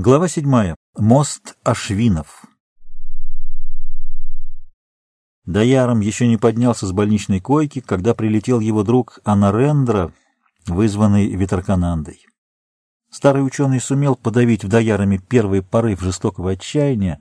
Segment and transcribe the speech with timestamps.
[0.00, 0.76] Глава седьмая.
[0.96, 2.44] Мост Ашвинов.
[5.44, 10.12] Даяром еще не поднялся с больничной койки, когда прилетел его друг Анарендра,
[10.68, 12.24] вызванный Витраканандой.
[13.10, 17.20] Старый ученый сумел подавить в Даярами первый порыв жестокого отчаяния,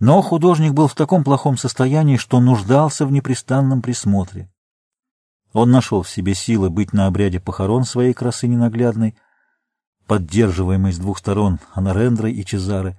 [0.00, 4.50] но художник был в таком плохом состоянии, что нуждался в непрестанном присмотре.
[5.52, 9.14] Он нашел в себе силы быть на обряде похорон своей красы ненаглядной,
[10.06, 12.98] поддерживаемой с двух сторон Анарендрой и Чезары.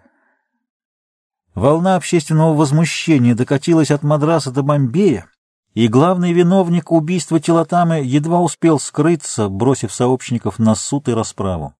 [1.55, 5.27] Волна общественного возмущения докатилась от Мадраса до Бомбея,
[5.73, 11.75] и главный виновник убийства Телотамы едва успел скрыться, бросив сообщников на суд и расправу.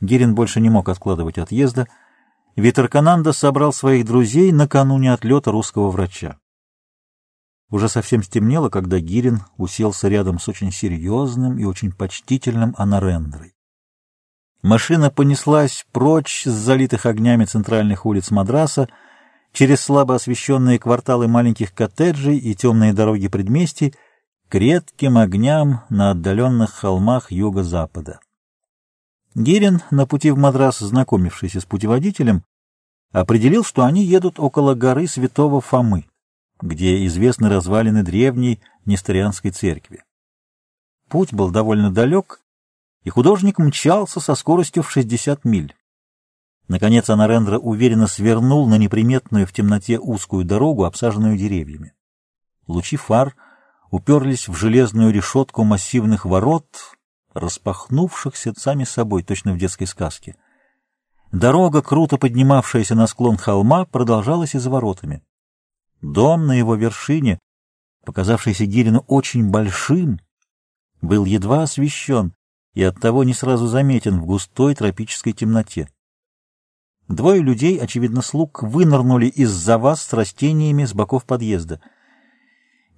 [0.00, 1.88] Гирин больше не мог откладывать отъезда.
[2.56, 6.38] Витеркананда собрал своих друзей накануне отлета русского врача.
[7.74, 13.52] Уже совсем стемнело, когда Гирин уселся рядом с очень серьезным и очень почтительным Анарендрой.
[14.62, 18.88] Машина понеслась прочь с залитых огнями центральных улиц Мадраса,
[19.52, 23.92] через слабо освещенные кварталы маленьких коттеджей и темные дороги предместий,
[24.48, 28.20] к редким огням на отдаленных холмах юго-запада.
[29.34, 32.44] Гирин, на пути в Мадрас, знакомившийся с путеводителем,
[33.10, 36.04] определил, что они едут около горы Святого Фомы
[36.64, 40.02] где известны развалины древней Несторианской церкви.
[41.10, 42.40] Путь был довольно далек,
[43.02, 45.76] и художник мчался со скоростью в 60 миль.
[46.66, 51.92] Наконец Анарендра уверенно свернул на неприметную в темноте узкую дорогу, обсаженную деревьями.
[52.66, 53.36] Лучи фар
[53.90, 56.66] уперлись в железную решетку массивных ворот,
[57.34, 60.36] распахнувшихся сами собой, точно в детской сказке.
[61.30, 65.22] Дорога, круто поднимавшаяся на склон холма, продолжалась и за воротами.
[66.04, 67.38] Дом на его вершине,
[68.04, 70.20] показавшийся Гирину очень большим,
[71.00, 72.34] был едва освещен
[72.74, 75.88] и оттого не сразу заметен в густой тропической темноте.
[77.08, 81.80] Двое людей, очевидно, слуг, вынырнули из-за вас с растениями с боков подъезда.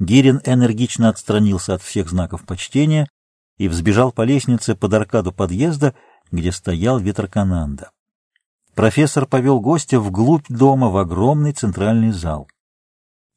[0.00, 3.08] Гирин энергично отстранился от всех знаков почтения
[3.56, 5.94] и взбежал по лестнице под аркаду подъезда,
[6.32, 7.92] где стоял ветрокананда.
[8.74, 12.48] Профессор повел гостя вглубь дома в огромный центральный зал.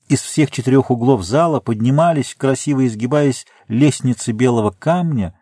[0.09, 5.39] Из всех четырех углов зала поднимались, красиво изгибаясь, лестницы белого камня,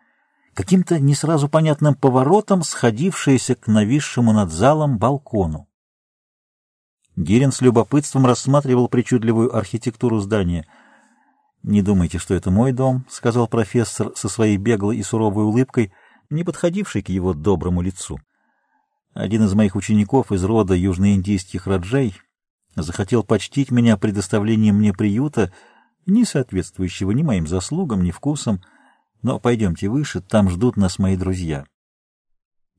[0.52, 5.66] каким-то не сразу понятным поворотом сходившиеся к нависшему над залом балкону.
[7.16, 10.66] Гирин с любопытством рассматривал причудливую архитектуру здания.
[11.62, 15.94] «Не думайте, что это мой дом»,— сказал профессор со своей беглой и суровой улыбкой,
[16.28, 18.20] не подходившей к его доброму лицу.
[19.14, 22.14] «Один из моих учеников из рода южноиндийских раджей—
[22.82, 25.52] захотел почтить меня предоставлением мне приюта,
[26.06, 28.62] не соответствующего ни моим заслугам, ни вкусам.
[29.22, 31.66] Но пойдемте выше, там ждут нас мои друзья.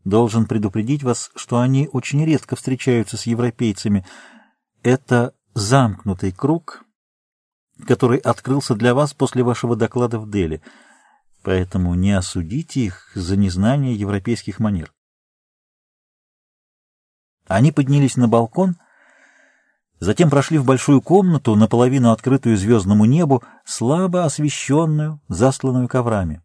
[0.06, 4.06] Должен предупредить вас, что они очень редко встречаются с европейцами.
[4.84, 6.86] Это замкнутый круг,
[7.86, 10.62] который открылся для вас после вашего доклада в Дели,
[11.44, 14.94] поэтому не осудите их за незнание европейских манер.
[17.48, 18.78] Они поднялись на балкон—
[20.00, 26.42] Затем прошли в большую комнату, наполовину открытую звездному небу, слабо освещенную, засланную коврами.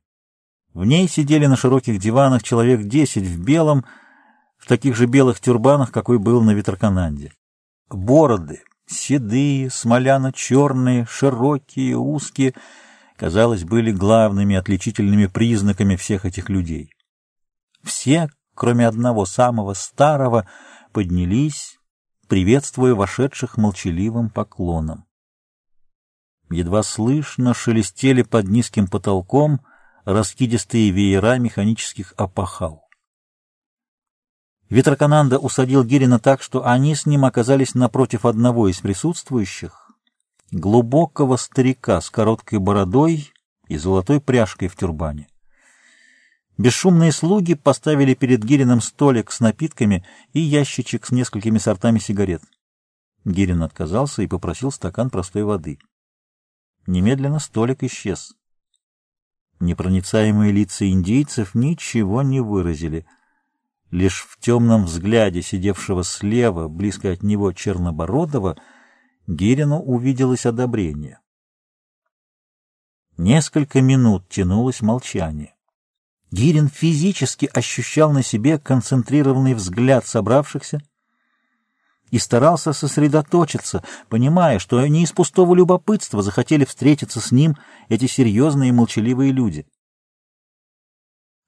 [0.72, 3.84] В ней сидели на широких диванах человек десять в белом,
[4.58, 7.32] в таких же белых тюрбанах, какой был на Витракананде.
[7.88, 12.54] Бороды, седые, смоляно-черные, широкие, узкие,
[13.16, 16.90] казалось, были главными отличительными признаками всех этих людей.
[17.84, 20.48] Все, кроме одного самого старого,
[20.92, 21.78] поднялись,
[22.26, 25.06] приветствуя вошедших молчаливым поклоном.
[26.50, 29.60] Едва слышно шелестели под низким потолком
[30.04, 32.84] раскидистые веера механических опахал.
[34.68, 39.90] Ветрокананда усадил Гирина так, что они с ним оказались напротив одного из присутствующих,
[40.50, 43.32] глубокого старика с короткой бородой
[43.68, 45.28] и золотой пряжкой в тюрбане.
[46.56, 52.42] Бесшумные слуги поставили перед Гириным столик с напитками и ящичек с несколькими сортами сигарет.
[53.24, 55.78] Гирин отказался и попросил стакан простой воды.
[56.86, 58.36] Немедленно столик исчез.
[59.58, 63.06] Непроницаемые лица индейцев ничего не выразили.
[63.90, 68.56] Лишь в темном взгляде сидевшего слева, близко от него Чернобородова,
[69.26, 71.20] Гирину увиделось одобрение.
[73.16, 75.53] Несколько минут тянулось молчание.
[76.34, 80.82] Гирин физически ощущал на себе концентрированный взгляд собравшихся
[82.10, 87.54] и старался сосредоточиться, понимая, что не из пустого любопытства захотели встретиться с ним
[87.88, 89.64] эти серьезные и молчаливые люди.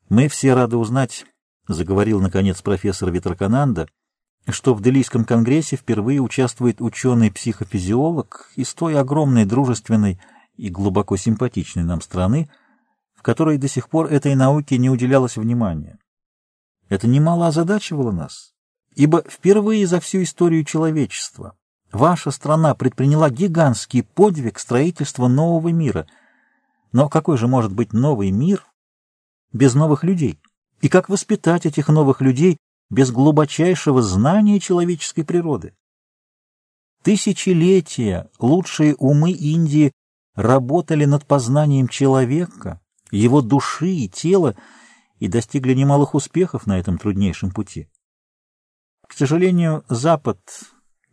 [0.08, 1.26] «Мы все рады узнать,—
[1.66, 3.88] заговорил, наконец, профессор Витракананда,
[4.48, 10.20] что в Делийском конгрессе впервые участвует ученый-психофизиолог из той огромной, дружественной
[10.56, 12.48] и глубоко симпатичной нам страны,
[13.26, 15.98] которой до сих пор этой науке не уделялось внимания.
[16.88, 18.54] Это немало озадачивало нас,
[18.94, 21.56] ибо впервые за всю историю человечества
[21.90, 26.06] ваша страна предприняла гигантский подвиг строительства нового мира.
[26.92, 28.64] Но какой же может быть новый мир
[29.52, 30.38] без новых людей?
[30.80, 32.58] И как воспитать этих новых людей
[32.90, 35.74] без глубочайшего знания человеческой природы?
[37.02, 39.90] Тысячелетия лучшие умы Индии
[40.36, 42.80] работали над познанием человека,
[43.10, 44.56] его души и тела,
[45.18, 47.88] и достигли немалых успехов на этом труднейшем пути.
[49.08, 50.40] К сожалению, Запад,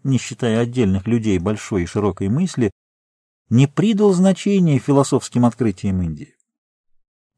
[0.04, 2.72] не считая отдельных людей большой и широкой мысли,
[3.50, 6.36] не придал значения философским открытиям Индии.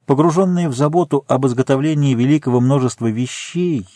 [0.06, 3.88] Погруженные в заботу об изготовлении великого множества вещей,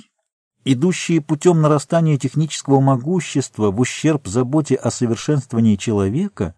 [0.66, 6.56] идущие путем нарастания технического могущества в ущерб заботе о совершенствовании человека,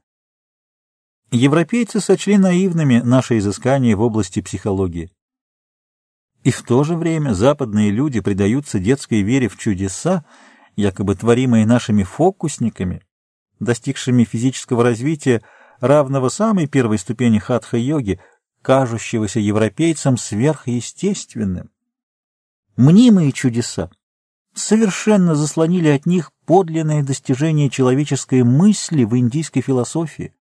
[1.38, 5.12] европейцы сочли наивными наши изыскания в области психологии.
[6.44, 10.26] И в то же время западные люди предаются детской вере в чудеса,
[10.76, 13.04] якобы творимые нашими фокусниками,
[13.60, 15.42] достигшими физического развития,
[15.80, 18.20] равного самой первой ступени хатха-йоги,
[18.62, 21.70] кажущегося европейцам сверхъестественным.
[22.76, 23.92] Мнимые чудеса
[24.54, 30.34] совершенно заслонили от них подлинное достижение человеческой мысли в индийской философии.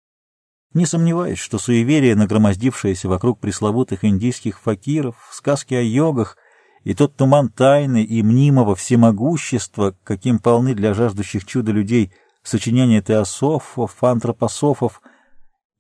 [0.75, 6.37] Не сомневаюсь, что суеверие, нагромоздившееся вокруг пресловутых индийских факиров, сказки о йогах
[6.85, 12.12] и тот туман тайны и мнимого всемогущества, каким полны для жаждущих чуда людей
[12.43, 15.00] сочинения теософов, антропософов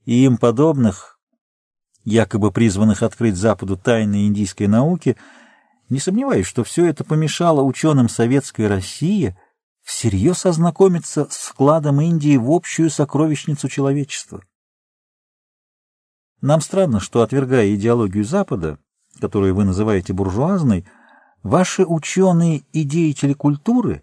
[0.06, 1.18] и им подобных,
[2.04, 5.16] якобы призванных открыть Западу тайны индийской науки,
[5.90, 9.36] не сомневаюсь, что все это помешало ученым советской России
[9.82, 14.42] всерьез ознакомиться с вкладом Индии в общую сокровищницу человечества.
[16.40, 18.78] Нам странно, что, отвергая идеологию Запада,
[19.20, 20.86] которую вы называете буржуазной,
[21.42, 24.02] ваши ученые и деятели культуры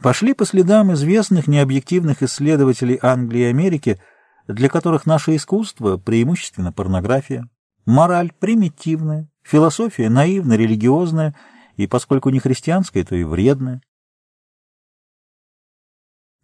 [0.00, 4.00] пошли по следам известных необъективных исследователей Англии и Америки,
[4.46, 7.48] для которых наше искусство преимущественно порнография,
[7.84, 11.34] мораль примитивная, философия наивно-религиозная
[11.76, 13.80] и, поскольку не христианская, то и вредная.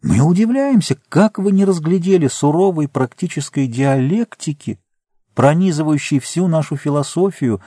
[0.02, 4.81] Мы удивляемся, как вы не разглядели суровой практической диалектики,
[5.34, 7.62] пронизывающий всю нашу философию,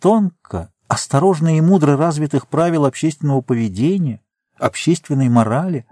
[0.00, 4.20] тонко, осторожно и мудро развитых правил общественного поведения,
[4.58, 5.86] общественной морали,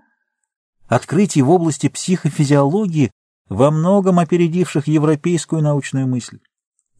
[0.86, 3.10] открытий в области психофизиологии,
[3.48, 6.40] во многом опередивших европейскую научную мысль,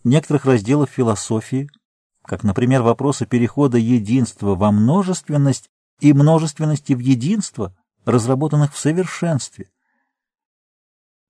[0.05, 1.71] некоторых разделов философии,
[2.25, 5.69] как, например, вопросы перехода единства во множественность
[6.01, 9.71] и множественности в единство, разработанных в совершенстве.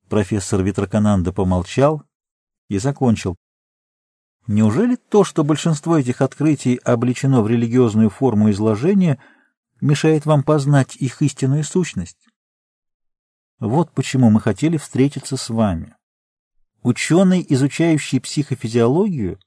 [0.08, 2.02] Профессор Витракананда помолчал,
[2.72, 3.36] и закончил.
[4.46, 9.18] Неужели то, что большинство этих открытий облечено в религиозную форму изложения,
[9.80, 12.28] мешает вам познать их истинную сущность?
[13.60, 15.94] Вот почему мы хотели встретиться с вами.
[16.82, 19.38] Ученый, изучающий психофизиологию,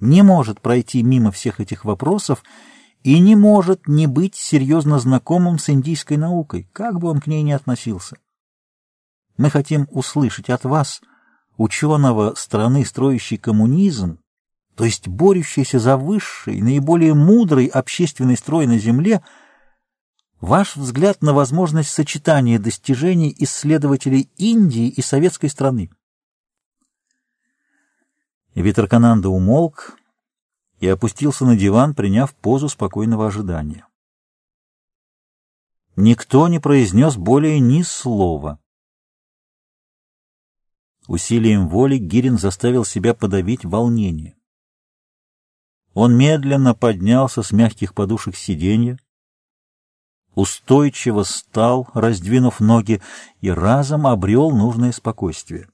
[0.00, 2.42] не может пройти мимо всех этих вопросов
[3.02, 7.42] и не может не быть серьезно знакомым с индийской наукой, как бы он к ней
[7.42, 8.16] ни относился.
[9.36, 11.02] Мы хотим услышать от вас–
[11.58, 14.18] ученого страны, строящей коммунизм,
[14.74, 19.22] то есть борющейся за высший, наиболее мудрый общественный строй на Земле,
[20.40, 25.90] ваш взгляд на возможность сочетания достижений исследователей Индии и советской страны.
[28.54, 29.98] Витеркананда умолк
[30.78, 33.84] и опустился на диван, приняв позу спокойного ожидания.
[35.96, 38.60] Никто не произнес более ни слова.
[41.08, 44.36] Усилием воли Гирин заставил себя подавить волнение.
[45.94, 48.98] Он медленно поднялся с мягких подушек сиденья,
[50.34, 53.00] устойчиво стал, раздвинув ноги,
[53.40, 55.70] и разом обрел нужное спокойствие.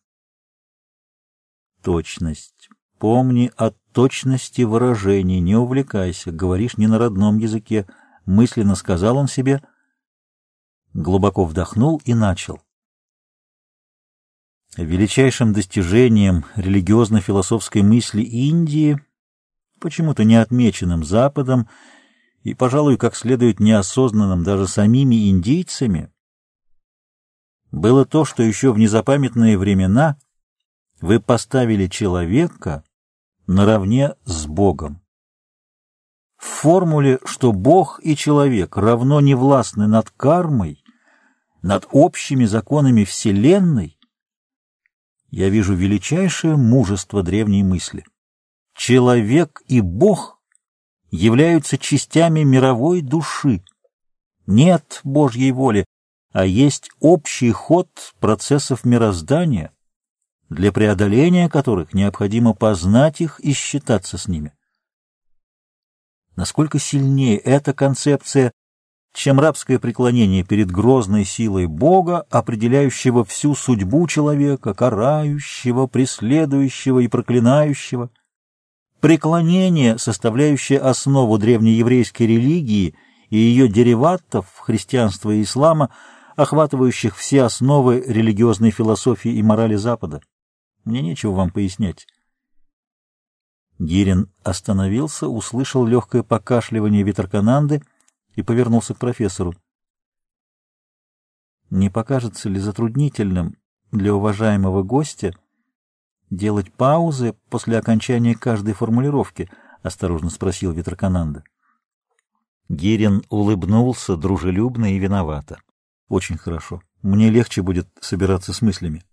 [1.83, 2.71] Точность.
[3.01, 7.89] Помни о точности выражений, не увлекайся, говоришь не на родном языке,
[8.25, 9.65] мысленно сказал он себе,
[10.95, 12.63] глубоко вдохнул и начал.
[14.77, 19.01] Величайшим достижением религиозно-философской мысли Индии,
[19.81, 21.69] почему-то не отмеченным Западом
[22.43, 26.11] и, пожалуй, как следует неосознанным даже самими индийцами,
[27.71, 30.17] было то, что еще в незапамятные времена
[31.01, 32.85] вы поставили человека
[33.47, 35.01] наравне с Богом.
[36.37, 40.83] в формуле, что Бог и человек равно не властны над кармой,
[41.63, 43.99] над общими законами Вселенной,
[45.35, 48.05] я вижу величайшее мужество древней мысли.
[48.73, 50.41] Человек и Бог
[51.11, 53.65] являются частями мировой души.
[54.47, 55.87] Нет Божьей воли,
[56.33, 57.89] а есть общий ход
[58.21, 59.73] процессов мироздания,
[60.51, 64.53] для преодоления которых необходимо познать их и считаться с ними.
[66.37, 68.53] Насколько сильнее эта концепция,
[69.15, 78.11] чем рабское преклонение перед грозной силой Бога, определяющего всю судьбу человека, карающего, преследующего и проклинающего.
[79.01, 82.97] Преклонение, составляющее основу древнееврейской религии
[83.31, 85.91] и ее дериватов, христианства и ислама,
[86.35, 90.23] охватывающих все основы религиозной философии и морали Запада.
[90.85, 92.07] Мне нечего вам пояснять.
[93.79, 97.83] Гирин остановился, услышал легкое покашливание Витеркананды
[98.35, 99.55] и повернулся к профессору.
[101.71, 103.57] Не покажется ли затруднительным
[103.91, 105.35] для уважаемого гостя
[106.31, 109.51] делать паузы после окончания каждой формулировки?—
[109.83, 111.45] осторожно спросил Витеркананда.
[112.69, 115.59] Гирин улыбнулся дружелюбно и виновато.—
[116.09, 116.83] Очень хорошо.
[117.03, 119.05] Мне легче будет собираться с мыслями.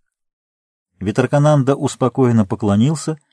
[1.00, 3.18] Витеркананда успокоенно поклонился—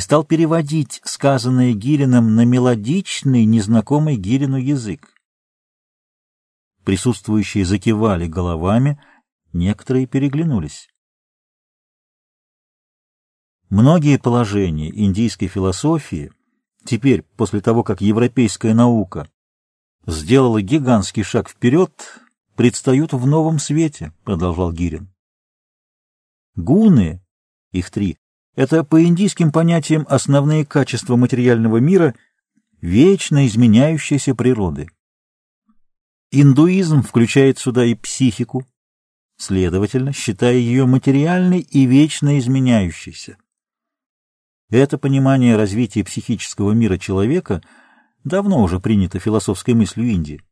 [0.00, 5.14] стал переводить сказанное Гирином на мелодичный, незнакомый Гирину язык.
[6.84, 9.00] Присутствующие закивали головами,
[9.52, 10.88] некоторые переглянулись.
[13.68, 16.30] Многие положения индийской философии
[16.84, 19.28] теперь, после того, как европейская наука
[20.06, 22.20] сделала гигантский шаг вперед,
[22.54, 25.12] предстают в новом свете, продолжал Гирин.
[26.54, 27.24] Гуны,
[27.72, 28.18] их три,
[28.56, 32.14] это по индийским понятиям основные качества материального мира
[32.80, 34.88] вечно изменяющейся природы.
[36.30, 38.66] Индуизм включает сюда и психику,
[39.36, 43.36] следовательно, считая ее материальной и вечно изменяющейся.
[44.70, 47.62] Это понимание развития психического мира человека
[48.24, 50.42] давно уже принято философской мыслью Индии.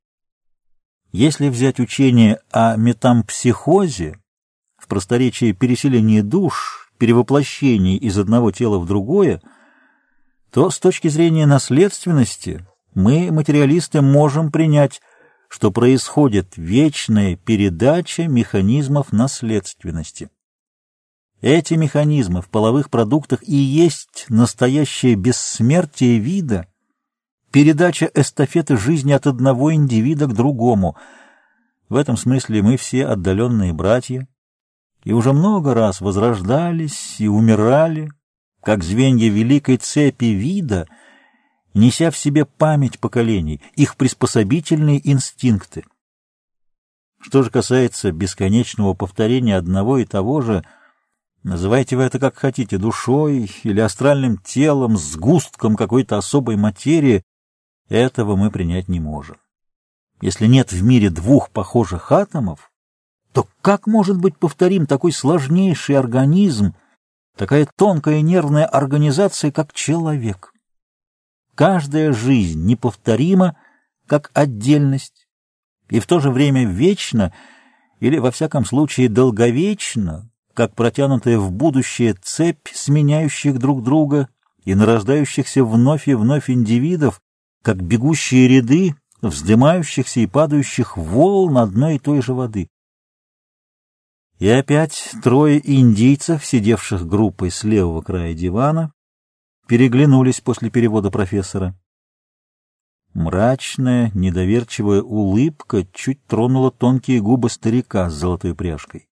[1.11, 4.21] Если взять учение о метампсихозе,
[4.77, 9.43] в просторечии переселения душ, перевоплощении из одного тела в другое,
[10.51, 15.03] то с точки зрения наследственности мы, материалисты, можем принять,
[15.49, 20.31] что происходит вечная передача механизмов наследственности.
[21.43, 26.69] Эти механизмы в половых продуктах и есть настоящее бессмертие вида,
[27.53, 30.97] передача эстафеты жизни от одного индивида к другому.
[31.91, 34.27] В этом смысле мы все отдаленные братья,
[35.05, 38.11] и уже много раз возрождались и умирали,
[38.63, 40.89] как звенья великой цепи вида,
[41.75, 45.85] неся в себе память поколений, их приспособительные инстинкты.
[47.21, 50.65] Что же касается бесконечного повторения одного и того же,
[51.43, 57.23] называйте вы это как хотите, душой или астральным телом, сгустком какой-то особой материи,
[57.89, 59.37] этого мы принять не можем.
[60.23, 62.71] Если нет в мире двух похожих атомов,
[63.35, 66.75] то как может быть повторим такой сложнейший организм,
[67.37, 70.53] такая тонкая нервная организация, как человек?
[71.57, 73.57] Каждая жизнь неповторима,
[74.07, 75.27] как отдельность,
[75.91, 77.35] и в то же время вечна,
[77.99, 84.29] или, во всяком случае, долговечна, как протянутая в будущее цепь сменяющих друг друга
[84.65, 87.21] и нарождающихся вновь и вновь индивидов,
[87.63, 92.69] как бегущие ряды вздымающихся и падающих волн одной и той же воды.
[94.39, 98.93] И опять трое индийцев, сидевших группой с левого края дивана,
[99.67, 101.79] переглянулись после перевода профессора.
[103.15, 109.09] Мрачная, недоверчивая улыбка чуть тронула тонкие губы старика с золотой пряжкой.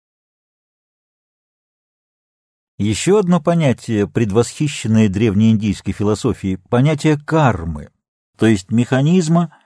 [2.78, 7.90] Еще одно понятие, предвосхищенное древнеиндийской философией, понятие кармы,
[8.36, 9.56] то есть механизма,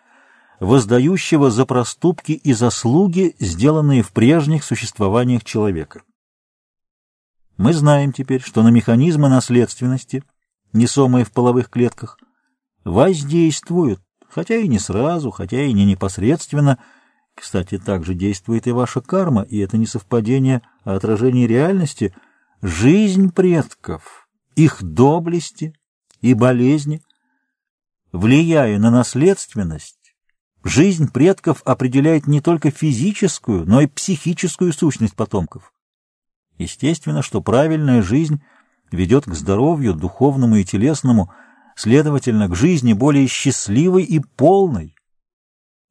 [0.60, 6.02] воздающего за проступки и заслуги, сделанные в прежних существованиях человека.
[7.56, 10.22] Мы знаем теперь, что на механизмы наследственности,
[10.72, 12.18] несомые в половых клетках,
[12.84, 16.78] воздействуют, хотя и не сразу, хотя и не непосредственно.
[17.34, 22.14] Кстати, также действует и ваша карма, и это не совпадение, а отражение реальности,
[22.62, 25.74] жизнь предков, их доблести
[26.20, 27.02] и болезни,
[28.12, 29.95] влияя на наследственность,
[30.66, 35.72] Жизнь предков определяет не только физическую, но и психическую сущность потомков.
[36.58, 38.42] Естественно, что правильная жизнь
[38.90, 41.30] ведет к здоровью, духовному и телесному,
[41.76, 44.96] следовательно, к жизни более счастливой и полной.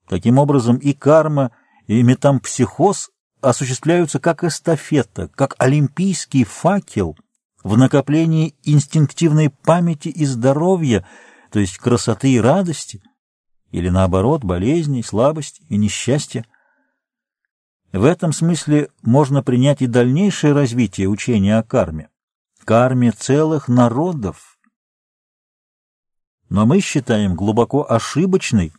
[0.09, 1.51] Таким образом, и карма,
[1.87, 7.17] и метампсихоз осуществляются как эстафета, как олимпийский факел
[7.63, 11.07] в накоплении инстинктивной памяти и здоровья,
[11.49, 13.01] то есть красоты и радости,
[13.71, 16.45] или наоборот, болезней, слабости и несчастья.
[17.91, 22.09] В этом смысле можно принять и дальнейшее развитие учения о карме,
[22.63, 24.57] карме целых народов.
[26.49, 28.73] Но мы считаем глубоко ошибочной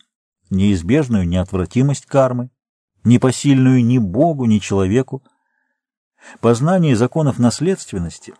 [0.50, 2.50] неизбежную неотвратимость кармы,
[3.04, 5.22] непосильную ни Богу, ни человеку,
[6.40, 8.34] познание законов наследственности,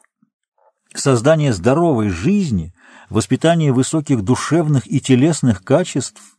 [0.94, 2.72] создание здоровой жизни,
[3.10, 6.22] воспитание высоких душевных и телесных качеств—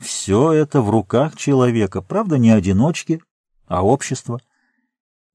[0.00, 3.22] все это в руках человека, правда, не одиночки,
[3.66, 4.40] а общества.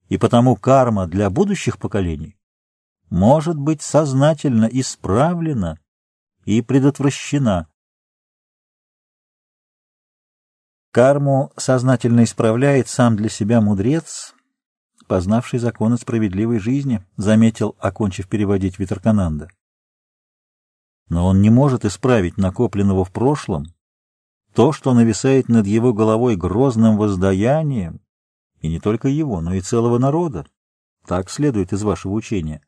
[0.09, 2.35] И потому карма для будущих поколений
[3.09, 5.79] может быть сознательно исправлена
[6.45, 7.67] и предотвращена.
[10.91, 14.33] Карму сознательно исправляет сам для себя мудрец,
[15.07, 19.49] познавший законы справедливой жизни, заметил, окончив переводить Витеркананда.
[21.09, 23.74] Но он не может исправить накопленного в прошлом
[24.55, 27.99] то, что нависает над его головой грозным воздаянием,
[28.61, 30.45] и не только его, но и целого народа.
[31.05, 32.61] Так следует из вашего учения.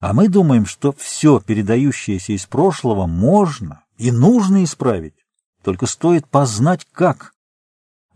[0.00, 5.14] А мы думаем, что все, передающееся из прошлого, можно и нужно исправить.
[5.62, 7.32] Только стоит познать как.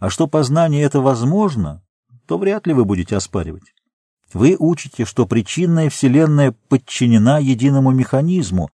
[0.01, 1.85] А что познание это возможно,
[2.27, 3.73] то вряд ли вы будете оспаривать.
[4.35, 8.71] Вы учите, что причинная Вселенная подчинена единому механизму.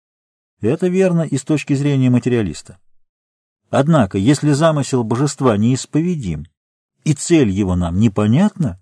[0.61, 2.79] Это верно и с точки зрения материалиста.
[3.71, 6.47] Однако, если замысел божества неисповедим,
[7.05, 8.81] и цель его нам непонятна,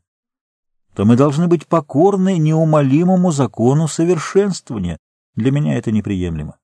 [0.95, 4.99] то мы должны быть покорны неумолимому закону совершенствования.
[5.35, 6.59] Для меня это неприемлемо.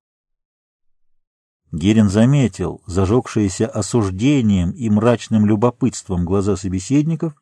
[1.72, 7.34] Герин заметил зажегшиеся осуждением и мрачным любопытством глаза собеседников,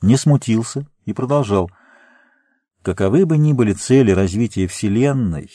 [0.00, 1.70] не смутился и продолжал.
[2.82, 5.50] Каковы бы ни были цели развития Вселенной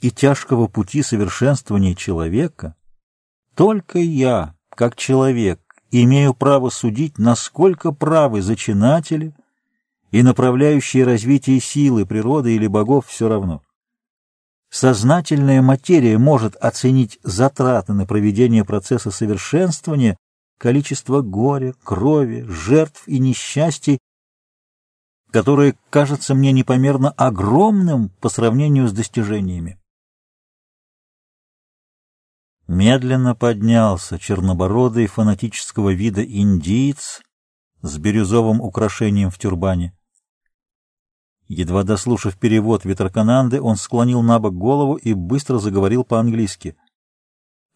[0.00, 2.74] и тяжкого пути совершенствования человека,
[3.58, 9.34] только я, как человек, имею право судить, насколько правы зачинатели
[10.12, 13.60] и направляющие развитие силы природы или богов все равно.
[14.70, 20.16] Сознательная материя может оценить затраты на проведение процесса совершенствования,
[20.56, 23.98] количество горя, крови, жертв и несчастий,
[25.32, 29.77] которое кажется мне непомерно огромным по сравнению с достижениями.
[32.68, 37.22] Медленно поднялся чернобородый фанатического вида индиец
[37.80, 39.96] с бирюзовым украшением в тюрбане.
[41.48, 46.76] Едва дослушав перевод Ветрокананды, он склонил на бок голову и быстро заговорил по-английски.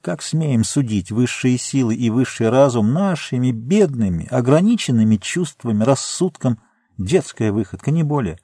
[0.02, 6.60] «Как смеем судить высшие силы и высший разум нашими бедными, ограниченными чувствами, рассудком?
[6.98, 8.38] Детская выходка, не более».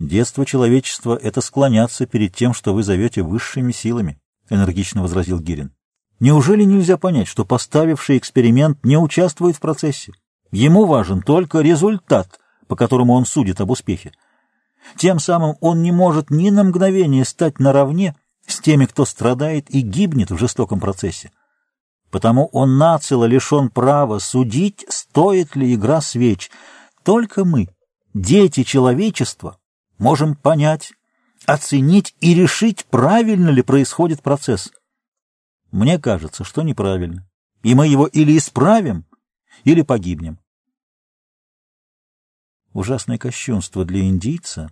[0.00, 4.18] «Детство человечества— это склоняться перед тем, что вы зовете высшими силами»,—
[4.50, 5.72] энергично возразил Гирин.
[6.20, 10.12] «Неужели нельзя понять, что поставивший эксперимент не участвует в процессе?
[10.50, 14.12] Ему важен только результат» по которому он судит об успехе.
[14.96, 19.80] Тем самым он не может ни на мгновение стать наравне с теми, кто страдает и
[19.80, 21.30] гибнет в жестоком процессе.
[22.10, 26.50] Потому он нацело лишен права судить, стоит ли игра свеч.
[27.02, 27.68] Только мы,
[28.12, 29.58] дети человечества,
[29.98, 30.92] можем понять,
[31.46, 34.70] оценить и решить, правильно ли происходит процесс.
[35.70, 37.28] Мне кажется, что неправильно,
[37.62, 39.04] и мы его или исправим,
[39.64, 40.38] или погибнем.
[42.72, 44.70] Ужасное кощунство для индийца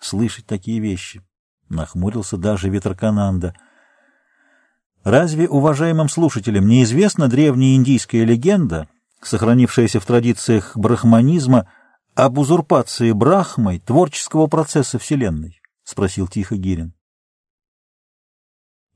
[0.00, 1.22] слышать такие вещи.
[1.68, 3.54] Нахмурился даже Витракананда.
[5.04, 8.88] Разве уважаемым слушателям неизвестна древняя индийская легенда,
[9.22, 11.70] сохранившаяся в традициях брахманизма,
[12.14, 15.57] об узурпации Брахмой творческого процесса Вселенной?—
[15.88, 16.92] спросил тихо Гирин.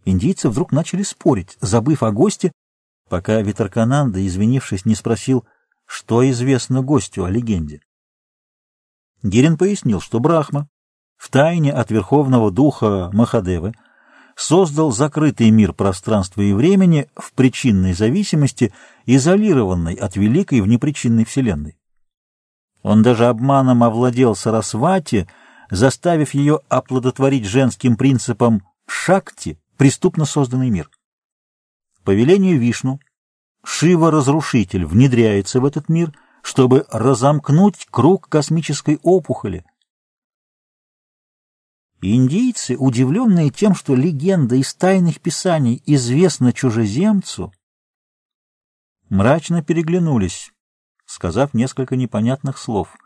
[0.05, 2.53] Индийцы вдруг начали спорить, забыв о госте,
[3.09, 5.47] пока Витракананда, извинившись, не спросил,
[5.87, 7.81] что известно гостю о легенде.
[9.23, 10.69] Гирин пояснил, что Брахма,
[11.17, 13.73] в тайне от Верховного Духа Махадевы,
[14.37, 18.75] создал закрытый мир пространства и времени в причинной зависимости,
[19.07, 21.79] изолированной от великой внепричинной Вселенной.
[22.83, 25.27] Он даже обманом овладел Сарасвати,
[25.73, 30.89] заставив ее оплодотворить женским принципом Шакти, преступно созданный мир.
[32.05, 33.01] По велению Вишну
[33.65, 39.65] Шива-разрушитель внедряется в этот мир– чтобы разомкнуть круг космической опухоли.
[42.03, 47.53] Индийцы, удивленные тем, что легенда из тайных писаний известна чужеземцу,
[49.09, 50.51] мрачно переглянулись,
[51.07, 52.97] сказав несколько непонятных слов.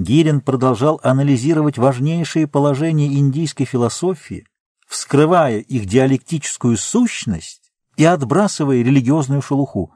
[0.00, 4.46] Гирин продолжал анализировать важнейшие положения индийской философии,
[4.88, 9.92] вскрывая их диалектическую сущность и отбрасывая религиозную шелуху.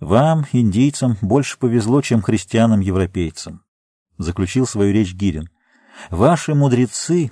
[0.00, 3.62] «Вам, индийцам, больше повезло, чем христианам-европейцам»,—
[4.18, 5.48] заключил свою речь Гирин.
[6.10, 7.30] «Ваши мудрецы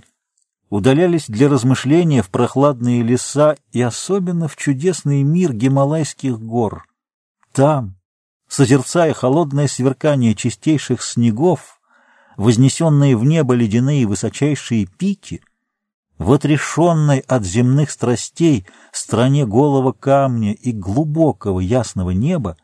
[0.69, 6.87] удалялись для размышления в прохладные леса и особенно в чудесный мир Гималайских гор.
[7.53, 7.98] Там,
[8.49, 11.81] созерцая холодное сверкание чистейших снегов,
[12.37, 15.43] вознесенные в небо ледяные высочайшие пики,
[16.17, 22.57] в отрешенной от земных страстей стране голого камня и глубокого ясного неба,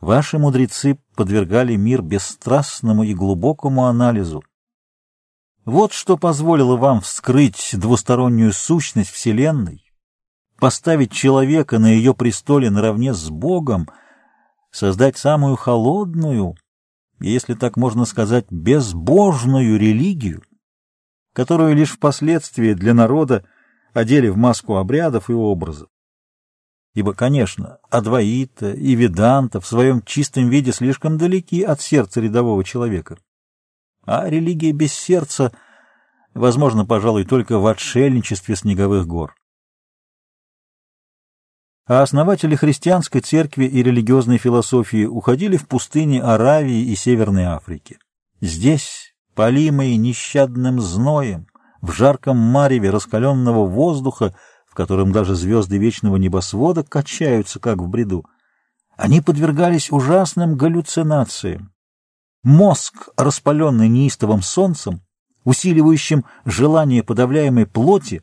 [0.00, 4.42] ваши мудрецы подвергали мир бесстрастному и глубокому анализу.
[5.64, 9.84] Вот что позволило вам вскрыть двустороннюю сущность Вселенной,
[10.58, 13.88] поставить человека на ее престоле наравне с Богом,
[14.70, 16.54] создать самую холодную,
[17.20, 20.42] если так можно сказать, безбожную религию,
[21.32, 23.44] которую лишь впоследствии для народа
[23.92, 25.88] одели в маску обрядов и образов.
[26.94, 33.18] Ибо, конечно, Адваита и Веданта в своем чистом виде слишком далеки от сердца рядового человека.
[34.04, 35.52] А религия без сердца,
[36.34, 39.37] возможно, пожалуй, только в отшельничестве снеговых гор.
[41.88, 47.98] А основатели христианской церкви и религиозной философии уходили в пустыни Аравии и Северной Африки.
[48.42, 51.46] Здесь полимые нещадным зноем,
[51.80, 54.34] в жарком мареве раскаленного воздуха,
[54.66, 58.26] в котором даже звезды вечного небосвода качаются, как в бреду.
[58.98, 61.72] Они подвергались ужасным галлюцинациям.
[62.42, 65.00] Мозг, распаленный неистовым солнцем,
[65.44, 68.20] усиливающим желание подавляемой плоти,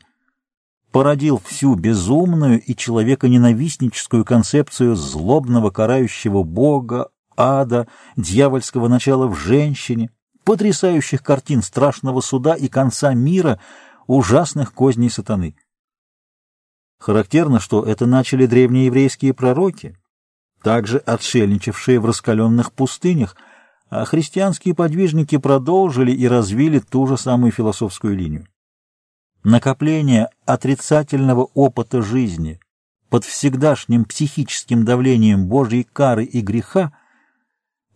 [0.92, 10.10] породил всю безумную и человеконенавистническую концепцию злобного карающего бога, ада, дьявольского начала в женщине,
[10.44, 13.60] потрясающих картин страшного суда и конца мира,
[14.06, 15.56] ужасных козней сатаны.
[16.98, 19.98] Характерно, что это начали древнееврейские пророки,
[20.62, 23.36] также отшельничавшие в раскаленных пустынях,
[23.88, 28.46] а христианские подвижники продолжили и развили ту же самую философскую линию.
[29.48, 32.58] Накопление отрицательного опыта жизни
[33.08, 36.92] под всегдашним психическим давлением Божьей кары и греха–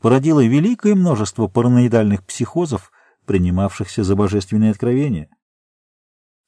[0.01, 2.91] породило великое множество параноидальных психозов,
[3.27, 5.29] принимавшихся за божественные откровения.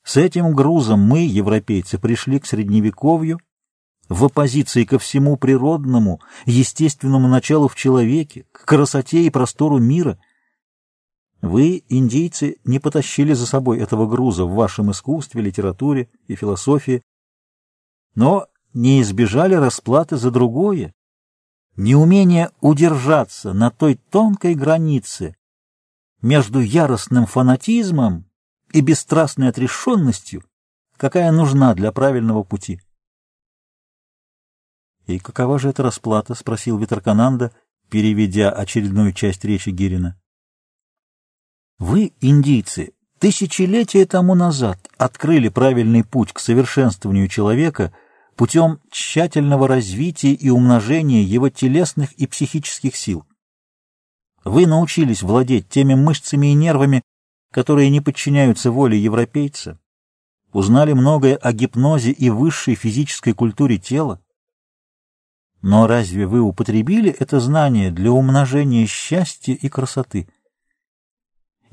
[0.04, 3.40] С этим грузом мы, европейцы, пришли к Средневековью
[4.08, 10.18] в оппозиции ко всему природному, естественному началу в человеке, к красоте и простору мира.
[11.42, 17.02] Вы, индейцы, не потащили за собой этого груза в вашем искусстве, литературе и философии,
[18.14, 20.94] но не избежали расплаты за другое,
[21.76, 25.34] неумение удержаться на той тонкой границе
[26.20, 28.30] между яростным фанатизмом
[28.72, 30.44] и бесстрастной отрешенностью,
[30.96, 32.80] какая нужна для правильного пути.
[35.06, 37.52] «И какова же эта расплата?»— спросил Витеркананда,
[37.90, 40.21] переведя очередную часть речи Гирина.
[41.82, 47.92] «Вы, индийцы, тысячелетия тому назад открыли правильный путь к совершенствованию человека—
[48.36, 53.26] путем тщательного развития и умножения его телесных и психических сил.
[54.44, 57.02] Вы научились владеть теми мышцами и нервами,
[57.50, 59.80] которые не подчиняются воле европейца,
[60.52, 64.20] узнали многое о гипнозе и высшей физической культуре тела.
[65.62, 70.28] Но разве вы употребили это знание для умножения счастья и красоты?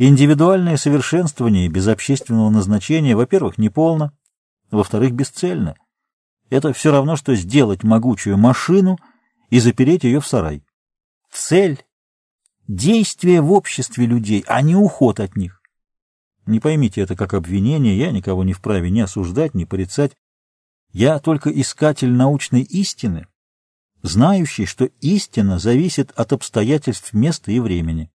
[0.01, 4.13] Индивидуальное совершенствование без общественного назначения, во-первых, неполно,
[4.71, 5.75] во-вторых, бесцельно.
[6.49, 8.97] Это все равно, что сделать могучую машину
[9.49, 10.63] и запереть ее в сарай.
[11.29, 11.83] Цель—
[12.69, 15.61] действие в обществе людей, а не уход от них.
[16.45, 20.13] Не поймите это как обвинение, я никого не вправе ни осуждать, ни порицать.
[20.93, 23.27] Я только искатель научной истины,
[24.01, 28.09] знающий, что истина зависит от обстоятельств места и времени.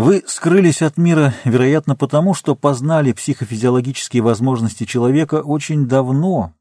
[0.00, 6.54] Вы скрылись от мира, вероятно, потому, что познали психофизиологические возможности человека очень давно,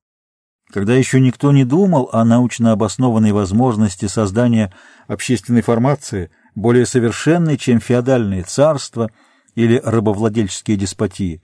[0.73, 4.73] когда еще никто не думал о научно обоснованной возможности создания
[5.07, 9.09] общественной формации, более совершенной, чем феодальные царства
[9.55, 11.41] или рабовладельческие деспотии,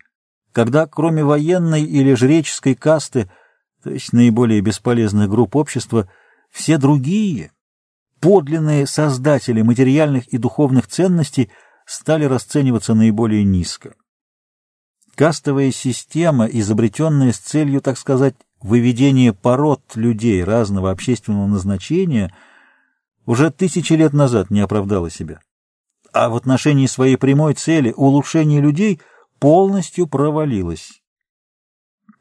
[0.52, 3.32] когда кроме военной или жреческой касты,
[3.82, 6.10] то есть наиболее бесполезных групп общества,
[6.52, 7.52] все другие
[8.20, 11.50] подлинные создатели материальных и духовных ценностей
[11.86, 13.96] стали расцениваться наиболее низко.
[15.16, 22.36] Кастовая система, изобретенная с целью, так сказать, выведения пород людей разного общественного назначения,
[23.26, 25.40] уже тысячи лет назад не оправдала себя.
[26.12, 29.00] А в отношении своей прямой цели улучшения людей
[29.40, 31.02] полностью провалилась.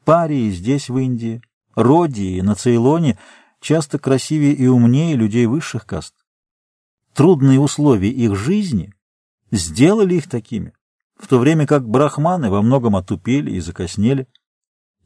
[0.03, 1.41] Парии здесь, в Индии,
[1.75, 3.17] Родии, на Цейлоне
[3.59, 6.13] часто красивее и умнее людей высших каст.
[7.13, 8.94] Трудные условия их жизни
[9.55, 10.73] сделали их такими
[11.17, 14.27] в то время как брахманы во многом отупели и закоснели.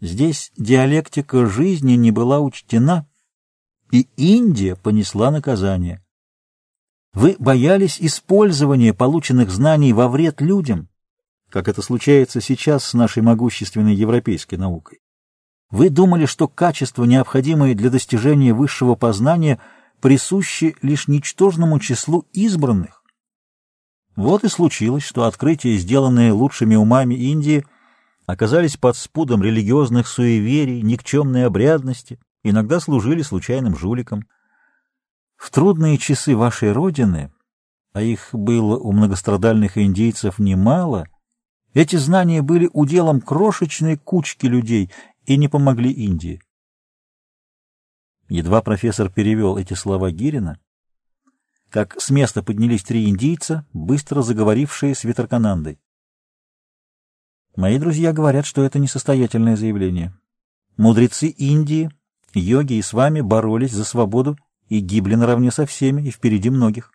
[0.01, 3.07] Здесь диалектика жизни не была учтена,
[3.91, 6.03] и Индия понесла наказание.
[7.13, 10.89] Вы боялись использования полученных знаний во вред людям,
[11.49, 14.99] как это случается сейчас с нашей могущественной европейской наукой.
[15.71, 19.59] Вы думали, что качества, необходимые для достижения высшего познания,
[20.01, 22.98] присущи лишь ничтожному числу избранных,
[24.19, 27.65] вот и случилось, что открытия, сделанные лучшими умами Индии,
[28.25, 34.27] оказались под спудом религиозных суеверий, никчемной обрядности, иногда служили случайным жуликам.
[35.37, 37.31] В трудные часы вашей Родины,
[37.93, 41.07] а их было у многострадальных индейцев немало,
[41.73, 44.91] эти знания были уделом крошечной кучки людей
[45.27, 46.41] и не помогли Индии.
[48.27, 50.59] Едва профессор перевел эти слова Гирина,
[51.69, 55.79] как с места поднялись три индийца, быстро заговорившие с Витерканандой.
[57.55, 60.13] Мои друзья говорят, что это несостоятельное заявление.
[60.77, 61.91] Мудрецы Индии,
[62.33, 66.91] йоги и с вами боролись за свободу и гибли наравне со всеми и впереди многих.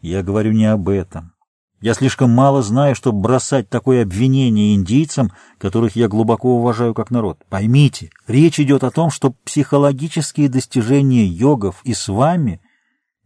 [0.00, 1.34] Я говорю не об этом.
[1.80, 7.42] Я слишком мало знаю, чтобы бросать такое обвинение индийцам, которых я глубоко уважаю как народ.
[7.48, 12.60] Поймите, речь идет о том, что психологические достижения йогов и с вами—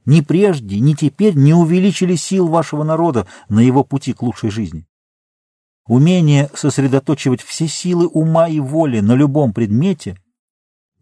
[0.06, 4.86] ни прежде, ни теперь не увеличили сил вашего народа на его пути к лучшей жизни.
[5.86, 10.18] Умение сосредоточивать все силы ума и воли на любом предмете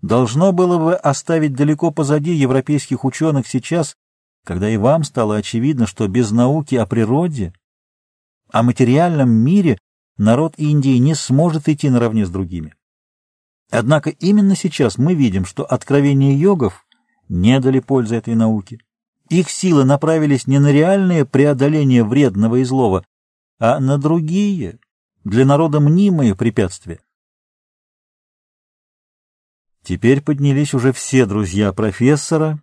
[0.01, 3.97] должно было бы оставить далеко позади европейских ученых сейчас,
[4.45, 7.53] когда и вам стало очевидно, что без науки о природе,
[8.51, 9.79] о материальном мире
[10.17, 12.75] народ Индии не сможет идти наравне с другими.
[13.71, 16.85] Однако именно сейчас мы видим, что откровения йогов
[17.29, 18.79] не дали пользы этой науке.
[19.33, 23.07] Их силы направились не на реальное преодоление вредного и злого,
[23.59, 24.79] а на другие,
[25.25, 27.01] для народа мнимые препятствия.
[29.83, 32.63] Теперь поднялись уже все друзья профессора,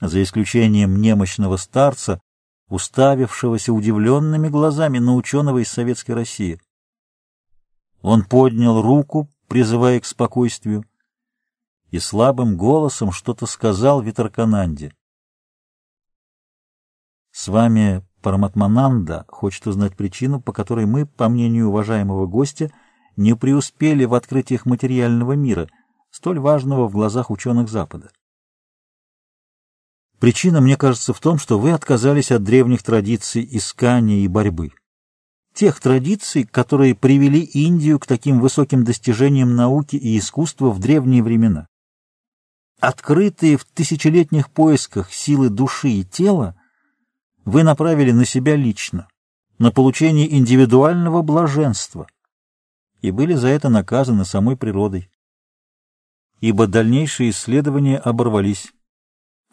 [0.00, 2.20] за исключением немощного старца,
[2.68, 6.60] уставившегося удивленными глазами на ученого из Советской России.
[8.02, 10.84] Он поднял руку, призывая к спокойствию,
[11.90, 14.94] и слабым голосом что-то сказал Витаркананде.
[17.38, 22.72] С вами Параматмананда хочет узнать причину, по которой мы, по мнению уважаемого гостя,
[23.16, 25.68] не преуспели в открытиях материального мира,
[26.10, 28.10] столь важного в глазах ученых Запада.
[30.18, 34.72] Причина, мне кажется, в том, что вы отказались от древних традиций искания и борьбы.
[35.54, 41.68] Тех традиций, которые привели Индию к таким высоким достижениям науки и искусства в древние времена.
[42.80, 46.57] Открытые в тысячелетних поисках силы души и тела,
[47.48, 49.08] вы направили на себя лично,
[49.58, 52.06] на получение индивидуального блаженства,
[53.00, 55.10] и были за это наказаны самой природой.
[56.40, 58.72] Ибо дальнейшие исследования оборвались.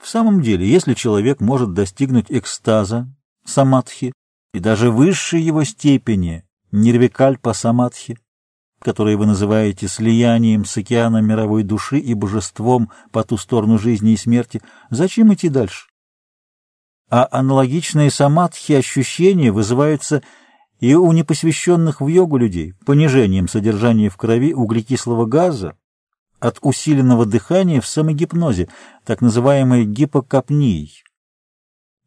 [0.02, 3.08] В самом деле, если человек может достигнуть экстаза,
[3.46, 4.12] самадхи,
[4.54, 8.20] и даже высшей его степени, нирвикальпа самадхи,
[8.80, 14.18] которые вы называете слиянием с океаном мировой души и божеством по ту сторону жизни и
[14.18, 15.88] смерти, зачем идти дальше?
[17.10, 20.24] А аналогичные самадхи ощущения вызываются
[20.80, 25.78] и у непосвященных в йогу людей понижением содержания в крови углекислого газа
[26.40, 28.68] от усиленного дыхания в самогипнозе,
[29.06, 31.04] так называемой гипокапнией.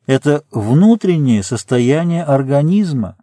[0.06, 3.16] Это внутреннее состояние организма,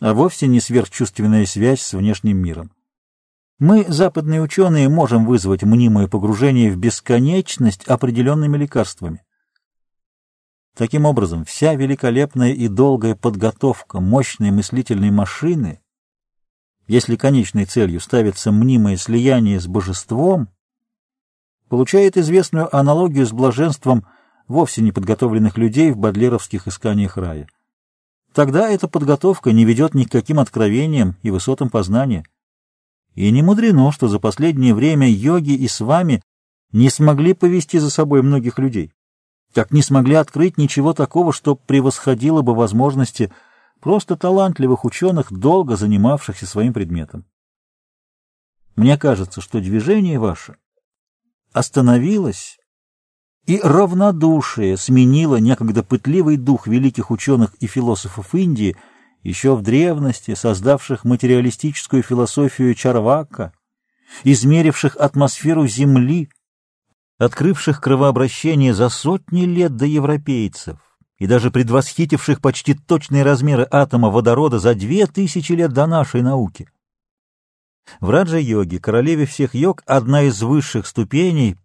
[0.00, 2.72] а вовсе не сверхчувственная связь с внешним миром.
[3.58, 9.22] Мы, западные ученые, можем вызвать мнимое погружение в бесконечность определенными лекарствами.
[10.80, 15.78] Таким образом, вся великолепная и долгая подготовка мощной мыслительной машины,
[16.86, 20.48] если конечной целью ставится мнимое слияние с божеством,
[21.68, 24.06] получает известную аналогию с блаженством
[24.48, 27.46] вовсе неподготовленных людей в бодлеровских исканиях рая.
[28.32, 32.24] Тогда эта подготовка не ведет ни к каким откровениям и высотам познания.
[33.14, 36.22] И не мудрено, что за последнее время йоги и с вами
[36.72, 38.94] не смогли повести за собой многих людей.
[39.54, 43.32] Как не смогли открыть ничего такого, что превосходило бы возможности
[43.80, 47.24] просто талантливых ученых, долго занимавшихся своим предметом.
[48.76, 50.56] Мне кажется, что движение ваше
[51.52, 52.58] остановилось,
[53.46, 58.76] и равнодушие сменило некогда пытливый дух великих ученых и философов Индии,
[59.22, 63.52] еще в древности создавших материалистическую философию Чарвака,
[64.24, 66.30] измеривших атмосферу Земли,
[67.20, 70.78] открывших кровообращение за сотни лет до европейцев
[71.18, 76.66] и даже предвосхитивших почти точные размеры атома водорода за две тысячи лет до нашей науки.
[78.00, 81.58] В раджа-йоге, королеве всех йог, одна из высших ступеней,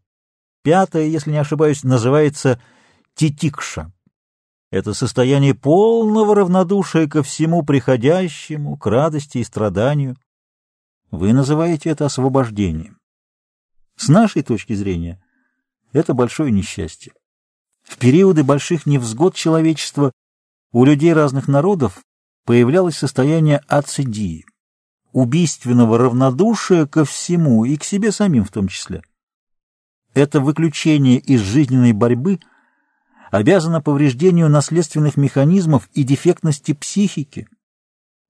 [0.62, 2.62] пятая, если не ошибаюсь, называется
[3.14, 3.94] титикша.
[4.72, 10.18] Это состояние полного равнодушия ко всему приходящему, к радости и страданию.
[11.12, 12.98] Вы называете это освобождением.
[13.96, 15.22] С нашей точки зрения,
[15.96, 17.14] это большое несчастье.
[17.84, 20.12] В периоды больших невзгод человечества
[20.72, 22.04] у людей разных народов
[22.46, 24.46] появлялось состояние ацидии,
[25.14, 29.04] убийственного равнодушия ко всему и к себе самим в том числе.
[30.14, 32.40] Это выключение из жизненной борьбы
[33.32, 37.48] обязано повреждению наследственных механизмов и дефектности психики,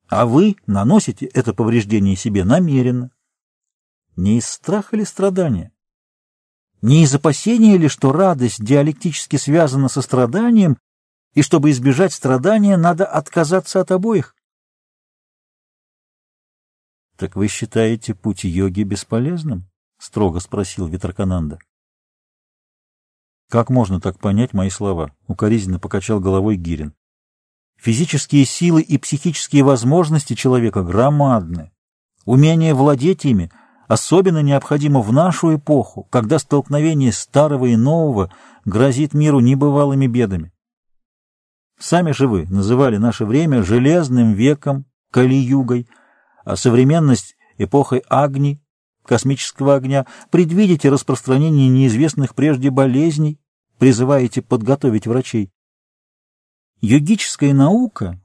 [0.07, 3.09] а вы наносите это повреждение себе намеренно.
[4.15, 5.71] Не из страха ли страдания?
[6.85, 10.77] Не из опасения ли, что радость диалектически связана со страданием,
[11.33, 14.35] и чтобы избежать страдания, надо отказаться от обоих?—
[17.17, 19.67] Так вы считаете путь йоги бесполезным?—
[19.97, 21.57] строго спросил Витракананда.—
[23.49, 26.93] Как можно так понять мои слова?— укоризненно покачал головой Гирин.
[27.77, 31.71] Физические силы и психические возможности человека громадны.
[32.25, 33.51] Умение владеть ими
[33.87, 38.31] особенно необходимо в нашу эпоху, когда столкновение старого и нового
[38.65, 40.51] грозит миру небывалыми бедами.
[41.79, 45.87] Сами же вы называли наше время железным веком, кали-югой,
[46.43, 48.61] а современность эпохой Агни,
[49.03, 53.39] космического огня, предвидите распространение неизвестных прежде болезней,
[53.77, 55.51] призываете подготовить врачей.
[56.81, 58.21] Йогическая наука,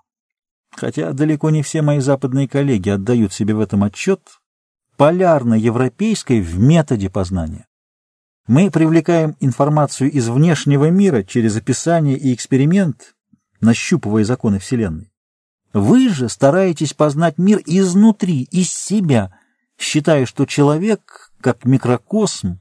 [0.70, 4.20] хотя далеко не все мои западные коллеги отдают себе в этом отчет,
[5.00, 7.64] полярно-европейской в методе познания.
[8.46, 13.14] Мы привлекаем информацию из внешнего мира через описание и эксперимент,
[13.62, 15.10] нащупывая законы Вселенной.
[15.72, 19.34] Вы же стараетесь познать мир изнутри, из себя,
[19.78, 22.58] считая, что человек, как микрокосм,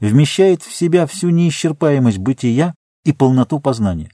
[0.00, 4.10] вмещает в себя всю неисчерпаемость бытия и полноту познания.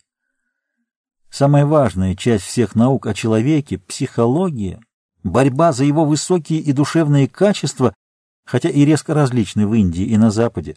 [1.30, 4.80] Самая важная часть всех наук о человеке— психология,
[5.22, 7.94] борьба за его высокие и душевные качества,
[8.44, 10.76] хотя и резко различны в Индии и на Западе,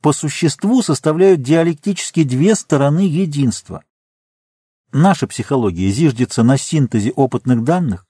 [0.00, 3.82] по существу составляют диалектически две стороны единства.
[4.92, 8.06] Наша психология зиждется на синтезе опытных данных.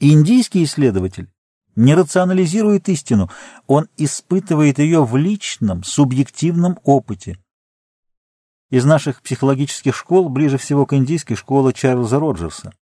[0.00, 1.30] Индийский исследователь
[1.76, 3.30] не рационализирует истину,
[3.66, 7.38] он испытывает ее в личном, субъективном опыте.
[8.70, 12.72] Из наших психологических школ ближе всего к индийской школе Чарльза Роджерса.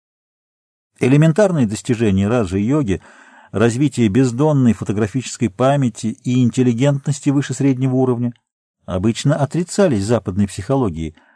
[1.03, 3.03] Элементарные достижения раджа-йоги,
[3.51, 8.33] развитие бездонной фотографической памяти и интеллигентности выше среднего уровня
[8.87, 11.15] обычно отрицались западной психологией–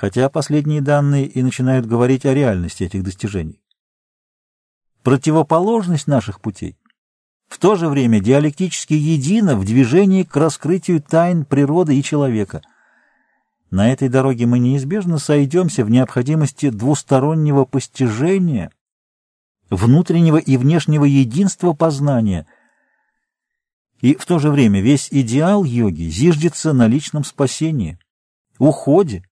[0.00, 3.60] хотя последние данные и начинают говорить о реальности этих достижений.
[5.02, 6.78] Противоположность наших путей
[7.48, 12.62] в то же время диалектически едина в движении к раскрытию тайн природы и человека.
[13.70, 18.70] На этой дороге мы неизбежно сойдемся в необходимости двустороннего постижения,
[19.70, 22.46] внутреннего и внешнего единства познания–
[24.00, 27.98] и в то же время весь идеал йоги зиждется на личном спасении,
[28.58, 29.24] уходе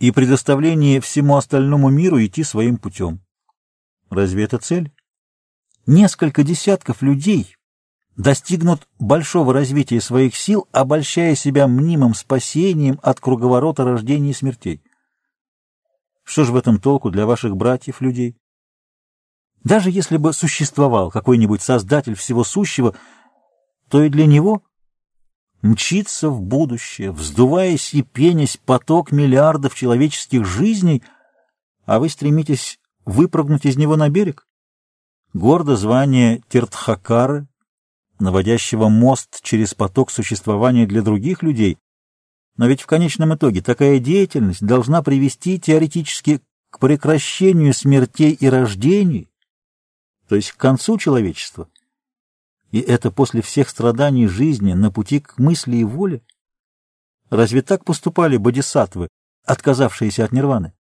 [0.00, 3.20] и предоставлении всему остальному миру идти своим путем.
[4.08, 4.92] Разве это цель?
[5.86, 7.56] Несколько десятков людей
[8.16, 14.82] достигнут большого развития своих сил, обольщая себя мнимым спасением от круговорота рождения и смертей.
[16.24, 18.36] Что же в этом толку для ваших братьев-людей?
[19.64, 22.94] Даже если бы существовал какой-нибудь создатель всего сущего,
[23.88, 24.62] то и для него
[25.62, 31.02] мчится в будущее, вздуваясь и пенясь поток миллиардов человеческих жизней,
[31.84, 34.46] а вы стремитесь выпрыгнуть из него на берег?
[35.34, 37.46] Гордо звание Тертхакары,
[38.18, 41.78] наводящего мост через поток существования для других людей,
[42.56, 46.40] но ведь в конечном итоге такая деятельность должна привести теоретически
[46.70, 49.29] к прекращению смертей и рождений,
[50.30, 51.68] то есть к концу человечества.
[52.70, 56.22] И это после всех страданий жизни на пути к мысли и воле?
[57.30, 59.08] Разве так поступали бодисаттвы,
[59.44, 60.72] отказавшиеся от нирваны?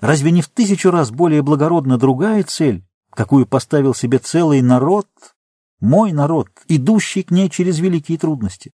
[0.00, 5.08] Разве не в тысячу раз более благородна другая цель, какую поставил себе целый народ,
[5.80, 8.72] мой народ, идущий к ней через великие трудности?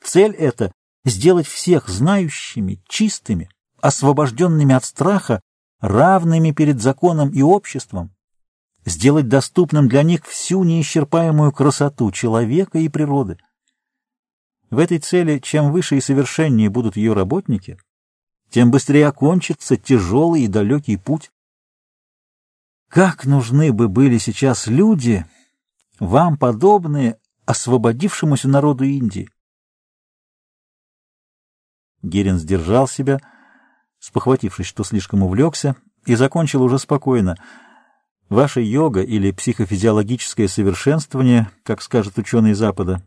[0.00, 0.70] Цель эта—
[1.04, 3.50] сделать всех знающими, чистыми,
[3.80, 5.40] освобожденными от страха,
[5.80, 8.15] равными перед законом и обществом,
[8.86, 13.36] сделать доступным для них всю неисчерпаемую красоту человека и природы.
[14.70, 17.78] В этой цели, чем выше и совершеннее будут ее работники,
[18.48, 21.30] тем быстрее окончится тяжелый и далекий путь.
[22.88, 25.26] Как нужны бы были сейчас люди,
[25.98, 29.28] вам подобные, освободившемуся народу Индии?
[32.02, 33.18] Герин сдержал себя,
[33.98, 35.74] спохватившись, что слишком увлекся,
[36.04, 37.36] и закончил уже спокойно.
[38.28, 43.06] Ваша йога или психофизиологическое совершенствование, как скажут ученые Запада,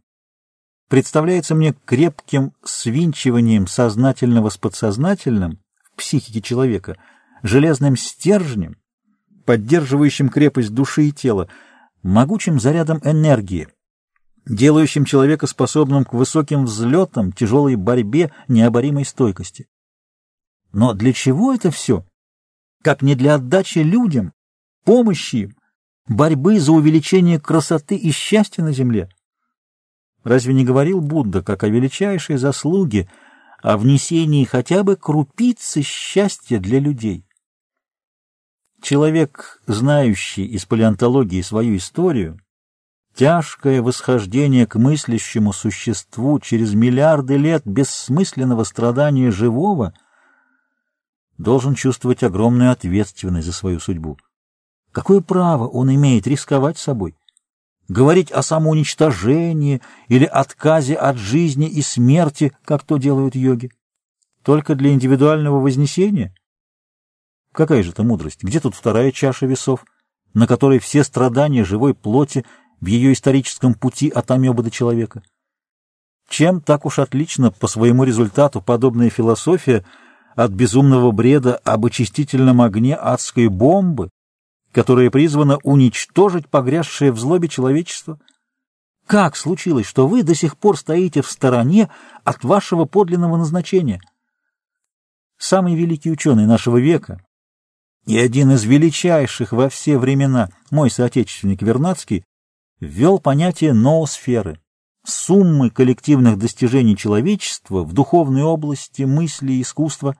[0.88, 6.96] представляется мне крепким свинчиванием сознательного с подсознательным в психике человека,
[7.44, 8.78] железным стержнем,
[9.46, 11.50] поддерживающим крепость души и тела,
[12.02, 13.68] могучим зарядом энергии,
[14.46, 19.68] делающим человека способным к высоким взлетам, тяжелой борьбе, необоримой стойкости.
[20.72, 22.06] Но для чего это все?
[22.82, 24.32] Как не для отдачи людям,
[24.90, 25.56] помощи им,
[26.08, 29.08] борьбы за увеличение красоты и счастья на земле?
[30.24, 33.08] Разве не говорил Будда, как о величайшей заслуге,
[33.62, 37.24] о внесении хотя бы крупицы счастья для людей?
[38.82, 42.40] Человек, знающий из палеонтологии свою историю,
[43.14, 49.94] тяжкое восхождение к мыслящему существу через миллиарды лет бессмысленного страдания живого,
[51.38, 54.18] должен чувствовать огромную ответственность за свою судьбу.
[54.92, 57.16] Какое право он имеет рисковать собой?
[57.90, 63.72] говорить о самоуничтожении или отказе от жизни и смерти, как то делают йоги?
[64.44, 66.34] Только для индивидуального вознесения?
[67.52, 68.44] Какая же это мудрость?
[68.44, 69.84] Где тут вторая чаша весов,
[70.34, 72.46] на которой все страдания живой плоти
[72.80, 75.24] в ее историческом пути от амебы до человека?
[76.30, 79.84] Чем так уж отлично по своему результату подобная философия
[80.36, 84.12] от безумного бреда об очистительном огне адской бомбы,
[84.72, 88.20] которая призвана уничтожить погрязшее в злобе человечество?
[89.06, 91.90] Как случилось, что вы до сих пор стоите в стороне
[92.24, 94.02] от вашего подлинного назначения?
[95.38, 97.24] Самый великий ученый нашего века
[98.06, 102.24] и один из величайших во все времена, мой соотечественник Вернадский,
[102.80, 104.60] ввел понятие ноосферы,
[105.06, 110.16] суммы коллективных достижений человечества в духовной области, мысли и искусства,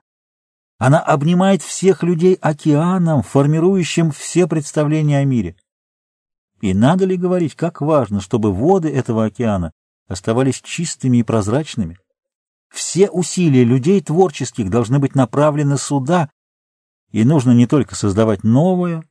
[0.80, 5.54] она обнимает всех людей океаном, формирующим все представления о мире.
[6.62, 9.72] И надо ли говорить, как важно, чтобы воды этого океана
[10.08, 11.98] оставались чистыми и прозрачными?
[12.70, 16.30] Все усилия людей творческих должны быть направлены сюда,
[17.10, 19.04] и нужно не только создавать новое,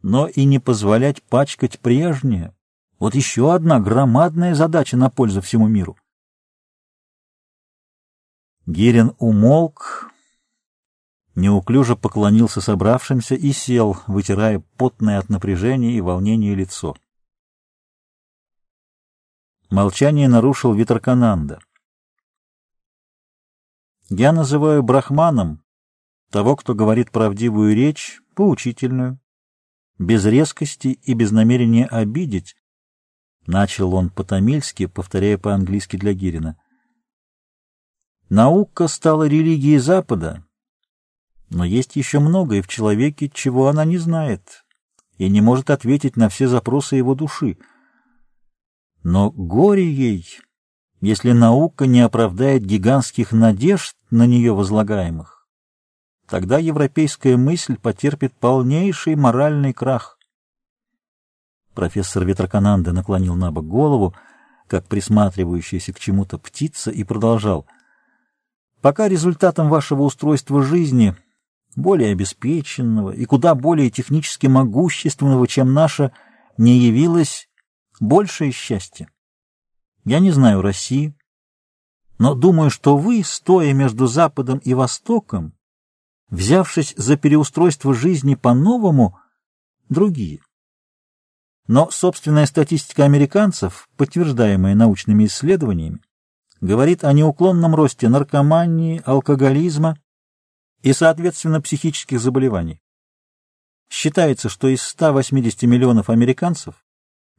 [0.00, 2.54] но и не позволять пачкать прежнее.
[2.98, 5.98] Вот еще одна громадная задача на пользу всему миру.
[8.64, 10.09] Гирин умолк,
[11.40, 16.96] неуклюже поклонился собравшимся и сел, вытирая потное от напряжения и волнения лицо.
[19.70, 21.60] Молчание нарушил Витракананда.
[24.08, 25.62] «Я называю брахманом
[26.30, 29.18] того, кто говорит правдивую речь, поучительную,
[29.98, 32.56] без резкости и без намерения обидеть»,
[33.46, 36.60] начал он по-тамильски, повторяя по-английски для Гирина.
[38.28, 40.44] «Наука стала религией Запада»
[41.50, 44.64] Но есть еще многое в человеке, чего она не знает,
[45.18, 47.58] и не может ответить на все запросы его души.
[49.02, 50.26] Но горе ей,
[51.00, 55.48] если наука не оправдает гигантских надежд на нее возлагаемых.
[56.28, 60.18] Тогда европейская мысль потерпит полнейший моральный крах.
[61.74, 64.14] Профессор Ветрокананда наклонил на бок голову,
[64.68, 67.66] как присматривающаяся к чему-то птица, и продолжал.
[68.80, 71.16] «Пока результатом вашего устройства жизни—
[71.76, 76.12] более обеспеченного и куда более технически могущественного, чем наша,
[76.58, 77.48] не явилось
[78.00, 79.08] большее счастье.
[80.04, 81.14] Я не знаю России,
[82.18, 85.54] но думаю, что вы, стоя между Западом и Востоком,
[86.28, 89.18] взявшись за переустройство жизни по-новому,
[89.88, 90.40] другие.
[91.66, 96.00] Но собственная статистика американцев, подтверждаемая научными исследованиями,
[96.60, 99.96] говорит о неуклонном росте наркомании, алкоголизма
[100.82, 102.80] и, соответственно, психических заболеваний.
[103.90, 106.74] Считается, что из 180 миллионов американцев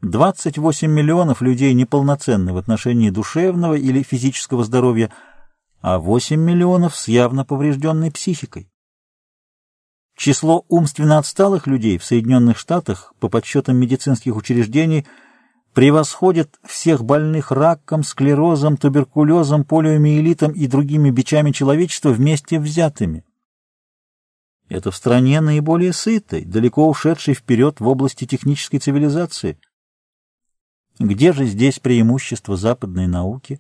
[0.02, 5.12] 28 миллионов людей неполноценны в отношении душевного или физического здоровья,
[5.82, 8.70] а 8 миллионов с явно поврежденной психикой.
[10.18, 15.06] Число умственно отсталых людей в Соединенных Штатах, по подсчетам медицинских учреждений,
[15.74, 23.24] превосходит всех больных раком, склерозом, туберкулезом, полиомиелитом и другими бичами человечества вместе взятыми.
[24.72, 29.60] Это в стране наиболее сытой, далеко ушедшей вперед в области технической цивилизации.
[30.98, 33.60] Где же здесь преимущество западной науки?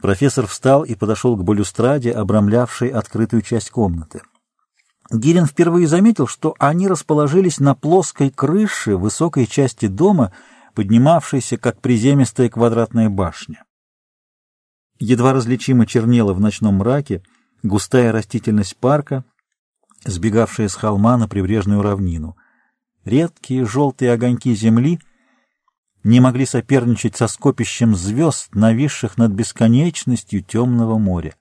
[0.00, 4.22] Профессор встал и подошел к балюстраде, обрамлявшей открытую часть комнаты.
[5.10, 10.32] Гирин впервые заметил, что они расположились на плоской крыше высокой части дома,
[10.76, 13.64] поднимавшейся, как приземистая квадратная башня.
[15.00, 17.24] Едва различимо чернела в ночном мраке
[17.62, 19.24] густая растительность парка,
[20.04, 22.36] сбегавшая с холма на прибрежную равнину.
[23.04, 25.00] Редкие желтые огоньки земли
[26.04, 31.34] не могли соперничать со скопищем звезд, нависших над бесконечностью темного моря.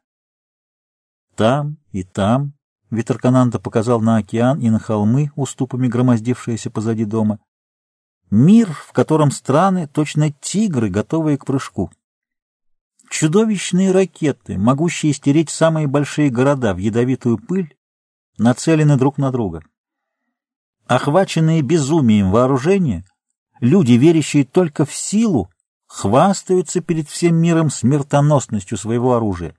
[1.36, 2.57] Там и там
[2.89, 7.39] Витеркананда показал на океан и на холмы, уступами громоздившиеся позади дома.
[8.30, 11.91] Мир, в котором страны точно тигры, готовые к прыжку.
[13.10, 17.76] Чудовищные ракеты, могущие стереть самые большие города в ядовитую пыль,
[18.38, 19.64] нацелены друг на друга.
[20.88, 23.05] Охваченные безумием вооружения,
[23.60, 25.49] люди, верящие только в силу,
[25.88, 29.55] хвастаются перед всем миром смертоносностью своего оружия.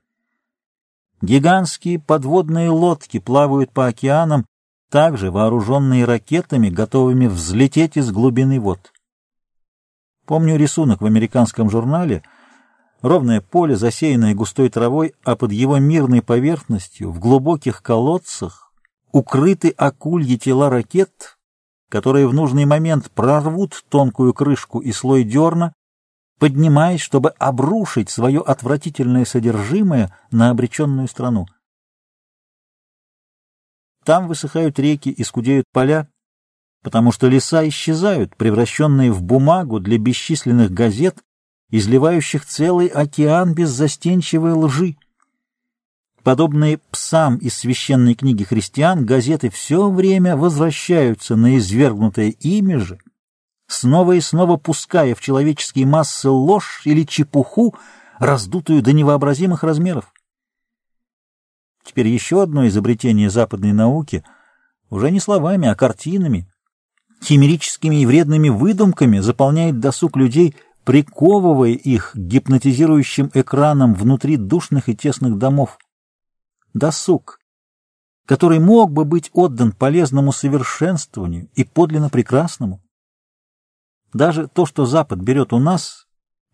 [1.21, 4.45] Гигантские подводные лодки плавают по океанам,
[4.89, 8.91] также вооруженные ракетами, готовыми взлететь из глубины вод.
[10.25, 12.23] Помню рисунок в американском журнале
[13.01, 18.73] Ровное поле, засеянное густой травой, а под его мирной поверхностью, в глубоких колодцах,
[19.11, 21.37] укрыты акульи тела ракет,
[21.89, 25.73] которые в нужный момент прорвут тонкую крышку и слой дерна,
[26.39, 31.47] поднимаясь, чтобы обрушить свое отвратительное содержимое на обреченную страну.
[34.03, 36.09] Там высыхают реки и скудеют поля,
[36.83, 41.17] потому что леса исчезают, превращенные в бумагу для бесчисленных газет,
[41.71, 44.97] изливающих целый океан беззастенчивой лжи.
[46.23, 52.99] Подобные псам из священной книги христиан, газеты все время возвращаются на извергнутое имя же,
[53.67, 57.75] снова и снова пуская в человеческие массы ложь или чепуху,
[58.17, 60.13] раздутую до невообразимых размеров.
[61.85, 64.23] Теперь еще одно изобретение западной науки,
[64.89, 66.47] уже не словами, а картинами,
[67.23, 70.55] химерическими и вредными выдумками заполняет досуг людей,
[70.89, 75.77] приковывая их к гипнотизирующим экранам внутри душных и тесных домов.
[76.73, 77.39] Досуг,
[78.25, 82.81] который мог бы быть отдан полезному совершенствованию и подлинно прекрасному.
[84.13, 86.07] Даже то, что Запад берет у нас,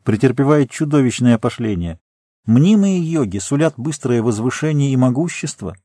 [0.04, 2.02] претерпевает чудовищное опошление.
[2.46, 5.78] Мнимые йоги сулят быстрое возвышение и могущество.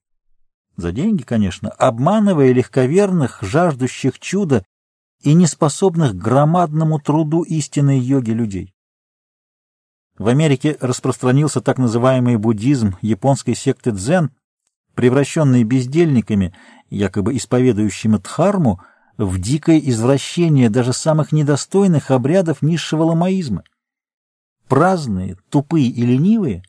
[0.75, 4.65] За деньги, конечно, обманывая легковерных, жаждущих чуда
[5.23, 8.75] и неспособных к громадному труду истинной йоги людей.
[10.19, 14.31] В Америке распространился так называемый буддизм японской секты дзен,
[14.95, 16.55] превращенный бездельниками,
[16.91, 18.83] якобы исповедующими дхарму,
[19.17, 23.65] в дикое извращение даже самых недостойных обрядов низшего ламаизма.
[24.69, 26.63] Праздные, тупые и ленивые,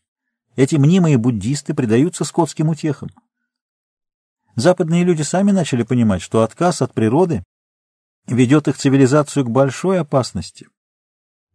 [0.55, 3.09] эти мнимые буддисты предаются скотским утехам.
[4.55, 7.43] Западные люди сами начали понимать, что отказ от природы
[8.27, 10.67] ведет их цивилизацию к большой опасности.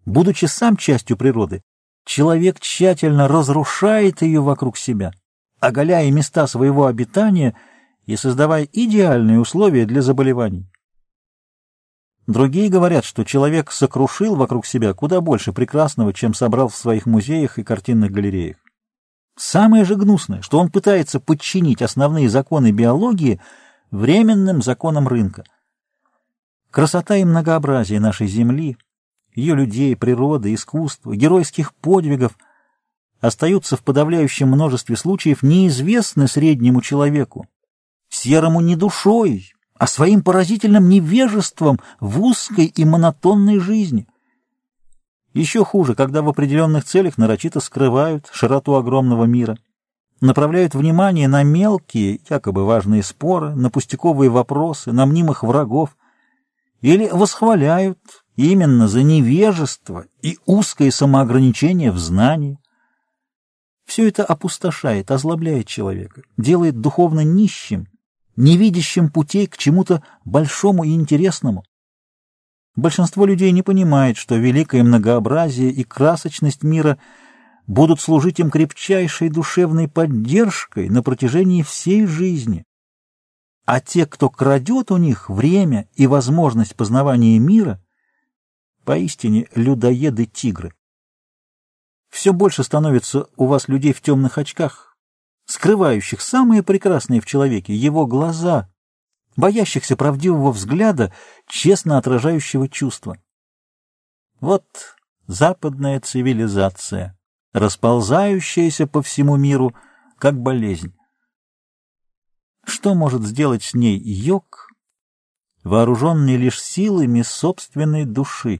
[0.05, 1.63] Будучи сам частью природы,
[2.05, 5.13] человек тщательно разрушает ее вокруг себя,
[5.61, 7.57] оголяя места своего обитания
[8.07, 10.71] и создавая идеальные условия для заболеваний.
[12.27, 17.59] Другие говорят, что человек сокрушил вокруг себя куда больше прекрасного, чем собрал в своих музеях
[17.59, 18.57] и картинных галереях.
[19.37, 23.41] Самое же гнусное, что он пытается подчинить основные законы биологии
[23.91, 25.45] временным законам рынка.
[26.77, 28.77] Красота и многообразие нашей Земли,
[29.35, 32.37] ее людей, природы, искусства, геройских подвигов
[33.19, 37.47] остаются в подавляющем множестве случаев неизвестны среднему человеку,
[38.11, 44.07] серому не душой, а своим поразительным невежеством в узкой и монотонной жизни.
[45.33, 49.57] Еще хуже, когда в определенных целях нарочито скрывают широту огромного мира,
[50.21, 55.97] направляют внимание на мелкие, якобы важные споры, на пустяковые вопросы, на мнимых врагов,
[56.81, 57.99] или восхваляют
[58.37, 62.59] именно за невежество и узкое самоограничение в знании.
[63.87, 67.87] Все это опустошает, озлобляет человека, делает духовно нищим,
[68.35, 71.65] не видящим путей к чему-то большому и интересному.
[72.75, 76.99] Большинство людей не понимает, что великое многообразие и красочность мира
[77.67, 82.66] будут служить им крепчайшей душевной поддержкой на протяжении всей жизни.
[83.67, 87.83] А те, кто крадет у них время и возможность познавания мира,
[88.85, 90.73] поистине людоеды-тигры.
[92.09, 94.97] Все больше становится у вас людей в темных очках,
[95.47, 98.71] скрывающих самые прекрасные в человеке, его глаза,
[99.37, 101.13] боящихся правдивого взгляда,
[101.49, 103.19] честно отражающего чувства.
[104.39, 104.65] Вот
[105.27, 107.19] западная цивилизация,
[107.53, 109.75] расползающаяся по всему миру,
[110.19, 110.97] как болезнь.
[112.67, 114.69] Что может сделать с ней йог,
[115.63, 118.59] вооруженный лишь силами собственной души?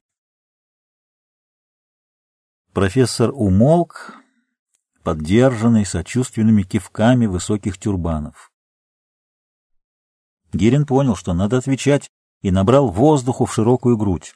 [2.71, 4.13] Профессор умолк,
[5.03, 8.51] поддержанный сочувственными кивками высоких тюрбанов.
[10.53, 12.09] Гирин понял, что надо отвечать,
[12.41, 14.35] и набрал воздуху в широкую грудь.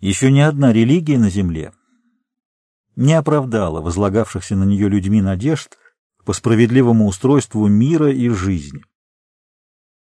[0.00, 1.72] Еще ни одна религия на земле
[2.96, 5.78] не оправдала возлагавшихся на нее людьми надежд
[6.30, 8.84] по справедливому устройству мира и жизни.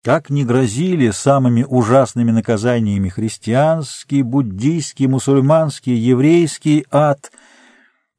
[0.04, 7.32] Как ни грозили самыми ужасными наказаниями христианский, буддийский, мусульманский, еврейский ад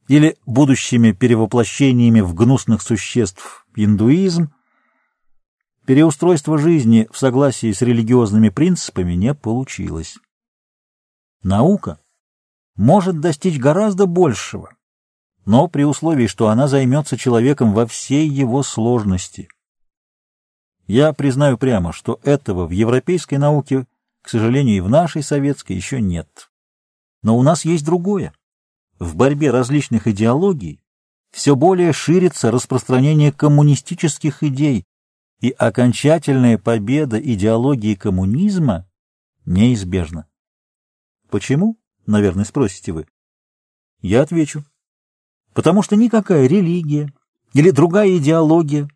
[0.07, 4.53] или будущими перевоплощениями в гнусных существ индуизм,
[5.85, 10.19] переустройство жизни в согласии с религиозными принципами не получилось.
[11.43, 11.99] Наука
[12.77, 14.71] может достичь гораздо большего,
[15.49, 19.49] но при условии, что она займется человеком во всей его сложности.
[20.87, 23.87] Я признаю прямо, что этого в европейской науке,
[24.21, 26.51] к сожалению, и в нашей советской еще нет.
[27.23, 28.35] Но у нас есть другое.
[28.99, 30.83] В борьбе различных идеологий
[31.31, 34.85] все более ширится распространение коммунистических идей,
[35.41, 38.87] и окончательная победа идеологии коммунизма
[39.47, 40.27] неизбежна.
[41.31, 41.79] Почему?
[42.05, 43.07] Наверное, спросите вы.
[44.03, 44.63] Я отвечу.
[45.59, 47.13] Потому что никакая религия
[47.53, 48.89] или другая идеология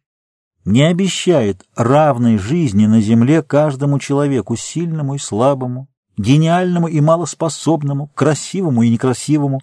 [0.64, 8.84] не обещает равной жизни на земле каждому человеку, сильному и слабому, гениальному и малоспособному, красивому
[8.84, 9.60] и некрасивому,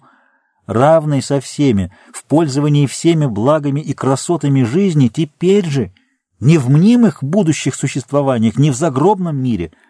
[0.66, 5.94] равной со всеми, в пользовании всеми благами и красотами жизни теперь же,
[6.38, 9.72] не в мнимых будущих существованиях, не в загробном мире—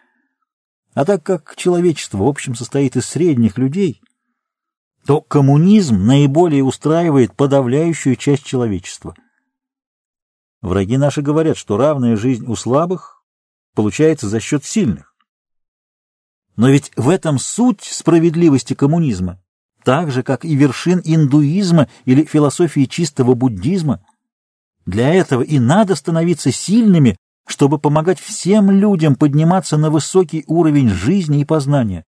[0.95, 4.01] а так как человечество в общем состоит из средних людей,
[5.11, 9.17] то коммунизм наиболее устраивает подавляющую часть человечества.
[10.63, 13.21] Враги наши говорят, что равная жизнь у слабых
[13.75, 15.17] получается за счет сильных.
[16.55, 19.43] Но ведь в этом суть справедливости коммунизма,
[19.83, 24.07] так же, как и вершин индуизма или философии чистого буддизма.
[24.87, 27.17] Для этого и надо становиться сильными,
[27.49, 32.05] чтобы помогать всем людям подниматься на высокий уровень жизни и познания.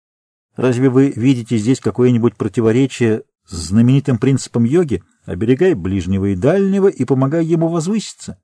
[0.57, 7.05] Разве вы видите здесь какое-нибудь противоречие с знаменитым принципом йоги «оберегай ближнего и дальнего и
[7.05, 8.39] помогай ему возвыситься»?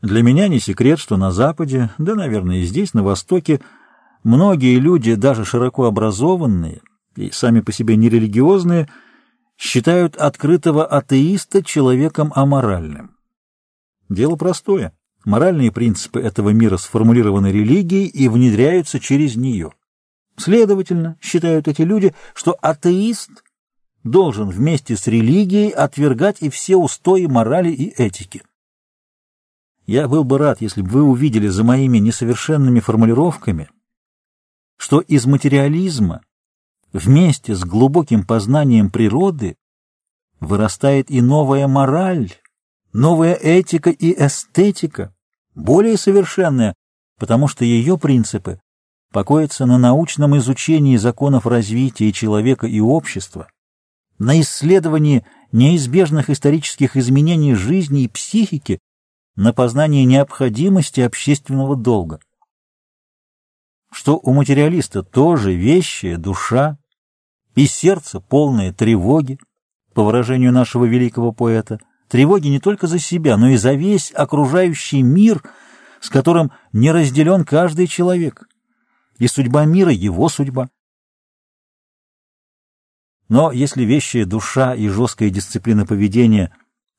[0.00, 3.60] Для меня не секрет, что на Западе, да, наверное, и здесь, на Востоке,
[4.24, 6.80] многие люди, даже широко образованные
[7.16, 8.88] и сами по себе нерелигиозные,
[9.58, 13.16] считают открытого атеиста человеком аморальным.
[14.08, 14.92] Дело простое.
[15.24, 19.72] Моральные принципы этого мира сформулированы религией и внедряются через нее.
[20.36, 23.30] Следовательно, считают эти люди, что атеист
[24.04, 28.42] должен вместе с религией отвергать и все устои морали и этики.
[29.86, 33.70] Я был бы рад, если бы вы увидели за моими несовершенными формулировками,
[34.76, 36.22] что из материализма
[36.92, 39.56] вместе с глубоким познанием природы
[40.40, 42.32] вырастает и новая мораль,
[42.92, 45.14] новая этика и эстетика,
[45.54, 46.74] более совершенная,
[47.18, 48.60] потому что ее принципы
[49.16, 53.48] покоятся на научном изучении законов развития человека и общества,
[54.18, 58.78] на исследовании неизбежных исторических изменений жизни и психики,
[59.34, 62.20] на познании необходимости общественного долга.
[63.90, 66.76] Что у материалиста тоже вещая душа
[67.54, 69.38] и сердце полное тревоги,
[69.94, 75.00] по выражению нашего великого поэта– тревоги не только за себя, но и за весь окружающий
[75.00, 75.42] мир,
[76.02, 78.46] с которым не разделен каждый человек.
[79.18, 80.68] И судьба мира— его судьба.
[83.28, 86.54] Но если вещая душа и жесткая дисциплина поведения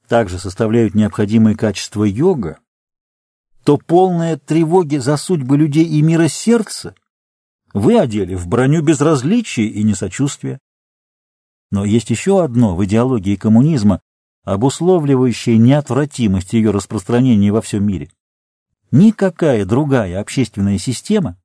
[0.07, 2.59] также составляют необходимые качества йога,
[3.63, 6.95] то полная тревоги за судьбы людей и мира сердца
[7.73, 10.59] вы одели в броню безразличия и несочувствия.
[11.69, 14.01] Но есть еще одно в идеологии коммунизма,
[14.43, 18.09] обусловливающее неотвратимость ее распространения во всем мире.
[18.91, 21.37] Никакая другая общественная система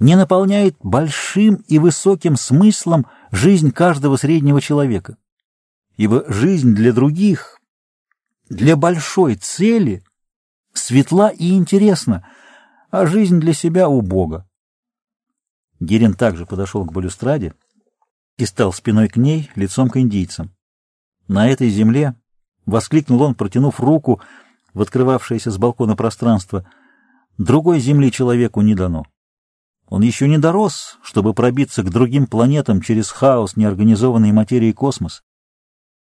[0.00, 5.16] не наполняет большим и высоким смыслом жизнь каждого среднего человека.
[5.96, 7.60] Ибо жизнь для других,
[8.48, 10.02] для большой цели,
[10.72, 12.26] светла и интересна,
[12.90, 14.48] а жизнь для себя у Бога.
[15.80, 17.54] Гирин также подошел к балюстраде
[18.36, 20.54] и стал спиной к ней, лицом к индийцам.
[21.28, 22.14] На этой земле,—
[22.66, 24.20] воскликнул он, протянув руку
[24.72, 26.68] в открывавшееся с балкона пространство,—
[27.38, 29.04] другой земли человеку не дано.
[29.94, 35.22] Он еще не дорос, чтобы пробиться к другим планетам через хаос неорганизованной материи космоса.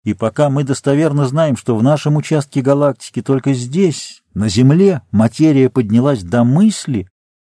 [0.03, 5.69] И пока мы достоверно знаем, что в нашем участке галактики только здесь, на Земле, материя
[5.69, 7.07] поднялась до мысли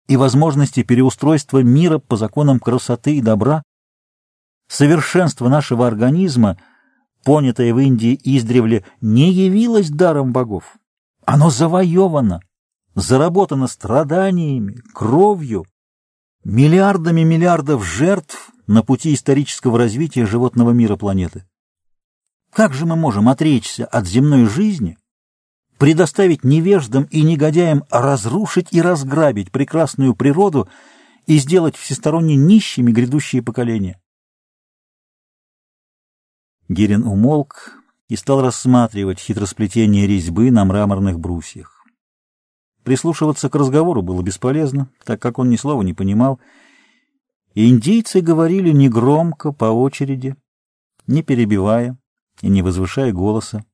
[0.08, 3.62] и возможности переустройства мира по законам красоты и добра,
[4.70, 6.58] совершенство нашего организма,
[7.26, 10.78] понятое в Индии издревле, не явилось даром богов.
[11.26, 12.40] Оно завоевано,
[12.96, 15.66] заработано страданиями, кровью,
[16.44, 21.46] миллиардами миллиардов жертв на пути исторического развития животного мира планеты.
[22.52, 24.98] Как же мы можем отречься от земной жизни,
[25.78, 30.70] предоставить невеждам и негодяям разрушить и разграбить прекрасную природу
[31.26, 34.00] и сделать всесторонне нищими грядущие поколения?
[36.70, 37.74] Гирин умолк
[38.08, 41.73] и стал рассматривать хитросплетение резьбы на мраморных брусьях.
[42.84, 46.40] Прислушиваться к разговору было бесполезно, так как он ни слова не понимал.
[47.54, 50.36] И индейцы говорили негромко, по очереди,
[51.08, 51.98] не перебивая
[52.42, 53.66] и не возвышая голоса.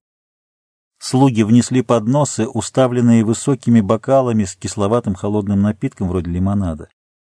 [0.99, 6.89] Слуги внесли подносы, уставленные высокими бокалами с кисловатым холодным напитком вроде лимонада.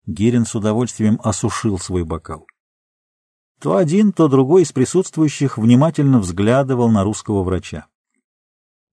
[0.06, 2.46] Герин с удовольствием осушил свой бокал.
[3.60, 7.86] То один, то другой из присутствующих внимательно взглядывал на русского врача.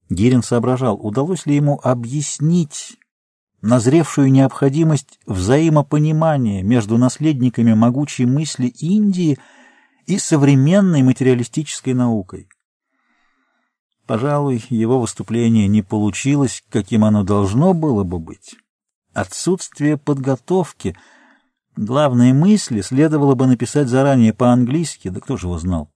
[0.09, 2.97] Гирин соображал, удалось ли ему объяснить
[3.61, 9.37] назревшую необходимость взаимопонимания между наследниками могучей мысли Индии
[10.05, 12.47] и современной материалистической наукой.
[14.05, 18.55] Пожалуй, его выступление не получилось, каким оно должно было бы быть.
[19.13, 20.95] Отсутствие подготовки,
[21.75, 25.91] главные мысли следовало бы написать заранее по-английски, да кто же его знал.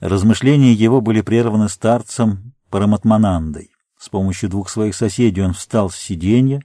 [0.00, 3.70] Размышления его были прерваны старцем Параматманандой.
[3.98, 6.62] С помощью двух своих соседей он встал с сиденья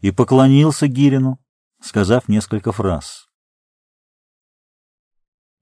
[0.00, 1.40] и поклонился Гирину,
[1.80, 3.28] сказав несколько фраз.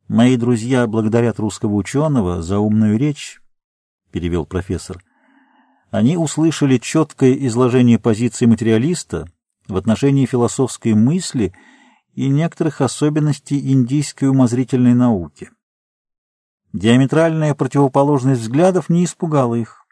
[0.08, 3.40] «Мои друзья благодарят русского ученого за умную речь»,—
[4.10, 5.02] перевел профессор.
[5.90, 9.26] «Они услышали четкое изложение позиции материалиста
[9.68, 11.54] в отношении философской мысли
[12.12, 15.50] и некоторых особенностей индийской умозрительной науки».
[16.72, 19.86] Диаметральная противоположность взглядов не испугала их.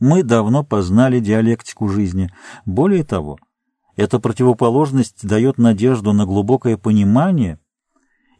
[0.00, 2.30] Мы давно познали диалектику жизни.
[2.66, 3.38] Более того,
[3.96, 7.58] эта противоположность дает надежду на глубокое понимание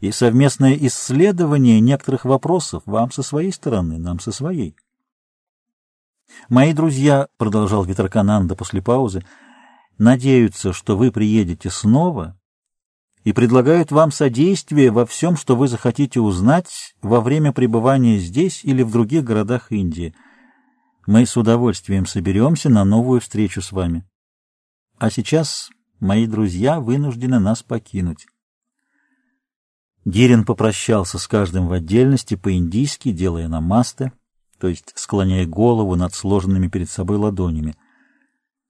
[0.01, 4.77] и совместное исследование некоторых вопросов вам со своей стороны, нам со своей.
[6.49, 9.23] «Мои друзья»,— продолжал Витракананда после паузы,—
[9.99, 12.40] «надеются, что вы приедете снова
[13.25, 18.83] и предлагают вам содействие во всем, что вы захотите узнать во время пребывания здесь или
[18.83, 20.15] в других городах Индии.
[21.07, 24.07] Мы с удовольствием соберемся на новую встречу с вами.
[24.99, 28.27] А сейчас мои друзья вынуждены нас покинуть.
[30.07, 34.13] Гирин попрощался с каждым в отдельности по-индийски, делая намасте,
[34.59, 37.75] то есть склоняя голову над сложенными перед собой ладонями.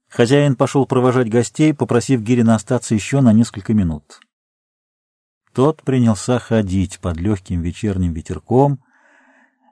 [0.09, 4.21] Хозяин пошел провожать гостей, попросив Гирина остаться еще на несколько минут.
[5.53, 8.83] Тот принялся ходить под легким вечерним ветерком,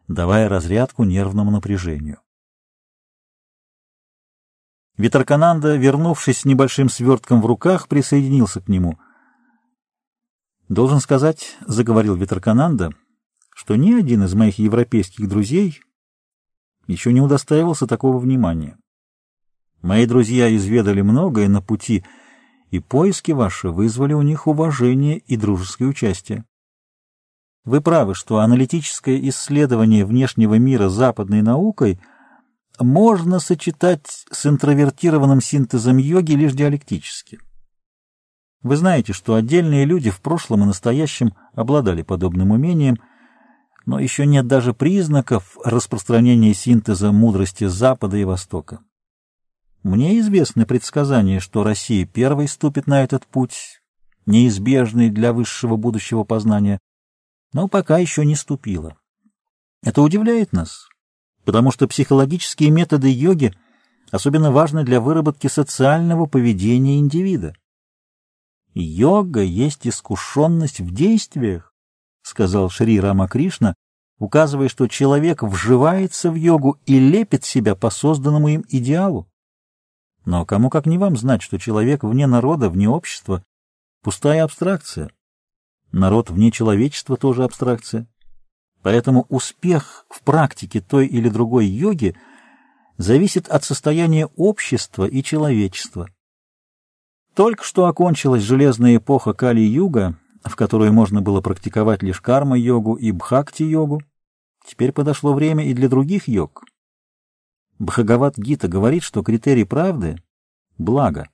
[0.08, 2.20] давая разрядку нервному напряжению.
[4.96, 8.98] Виtarкананда, вернувшись с небольшим свертком в руках, присоединился к нему.
[10.68, 12.90] «Должен сказать,— заговорил Виtarкананда,—
[13.54, 15.80] что ни один из моих европейских друзей
[16.88, 18.76] еще не удостаивался такого внимания.
[19.80, 22.04] Мои друзья изведали многое на пути—
[22.70, 26.44] и поиски ваши вызвали у них уважение и дружеское участие.
[27.64, 32.00] Вы правы, что аналитическое исследование внешнего мира западной наукой
[32.78, 37.40] можно сочетать с интровертированным синтезом йоги лишь диалектически.
[38.62, 42.96] Вы знаете, что отдельные люди в прошлом и настоящем обладали подобным умением,
[43.86, 48.80] но еще нет даже признаков распространения синтеза мудрости Запада и Востока.
[49.82, 53.80] Мне известны предсказания, что Россия первой ступит на этот путь,
[54.26, 56.78] неизбежный для высшего будущего познания,
[57.52, 58.96] но пока еще не ступила.
[59.82, 60.88] Это удивляет нас,
[61.44, 63.54] потому что психологические методы йоги
[64.10, 67.54] особенно важно для выработки социального поведения индивида.
[68.74, 71.72] Йога есть искушенность в действиях,
[72.22, 73.74] сказал Шри Рамакришна,
[74.18, 79.27] указывая, что человек вживается в йогу и лепит себя по созданному им идеалу.
[80.28, 83.42] Но кому как не вам знать, что человек вне народа, вне общества—
[84.02, 85.08] пустая абстракция.
[85.90, 88.06] Народ вне человечества тоже абстракция.
[88.82, 92.14] Поэтому успех в практике той или другой йоги
[92.98, 96.10] зависит от состояния общества и человечества.
[97.34, 104.02] Только что окончилась железная эпоха Кали-юга, в которую можно было практиковать лишь карма-йогу и бхакти-йогу.
[104.66, 106.64] Теперь подошло время и для других йог.
[107.78, 110.20] Бхагават Гита говорит, что критерий правды—
[110.78, 111.28] благо.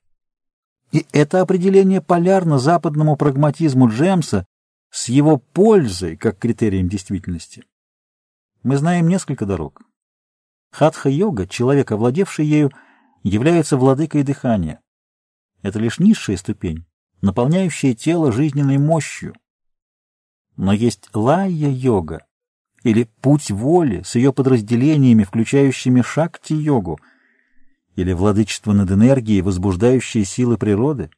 [0.93, 4.47] И это определение полярно западному прагматизму Джемса
[4.91, 7.65] с его пользой как критерием действительности.
[8.63, 9.83] Мы знаем несколько дорог.
[10.71, 12.71] Хатха-йога, человек, овладевший ею,
[13.23, 14.81] является владыкой дыхания.
[15.63, 16.85] Это лишь низшая ступень,
[17.23, 19.35] наполняющая тело жизненной мощью.
[20.57, 22.27] Но есть лайя-йога,
[22.85, 27.01] или путь воли с ее подразделениями, включающими шакти-йогу,
[27.97, 31.11] или владычество над энергией, возбуждающие силы природы,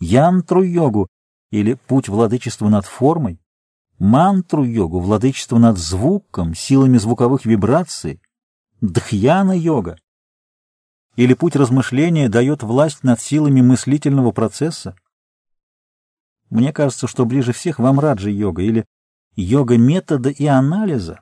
[0.00, 1.08] янтру-йогу,
[1.50, 3.38] или путь владычества над формой,
[3.98, 8.22] мантру-йогу, владычество над звуком, силами звуковых вибраций,
[8.80, 9.98] дхьяна-йога,
[11.16, 14.96] или путь размышления дает власть над силами мыслительного процесса.
[16.48, 18.86] Мне кажется, что ближе всех вам раджа-йога, или
[19.40, 21.20] йога метода и анализа,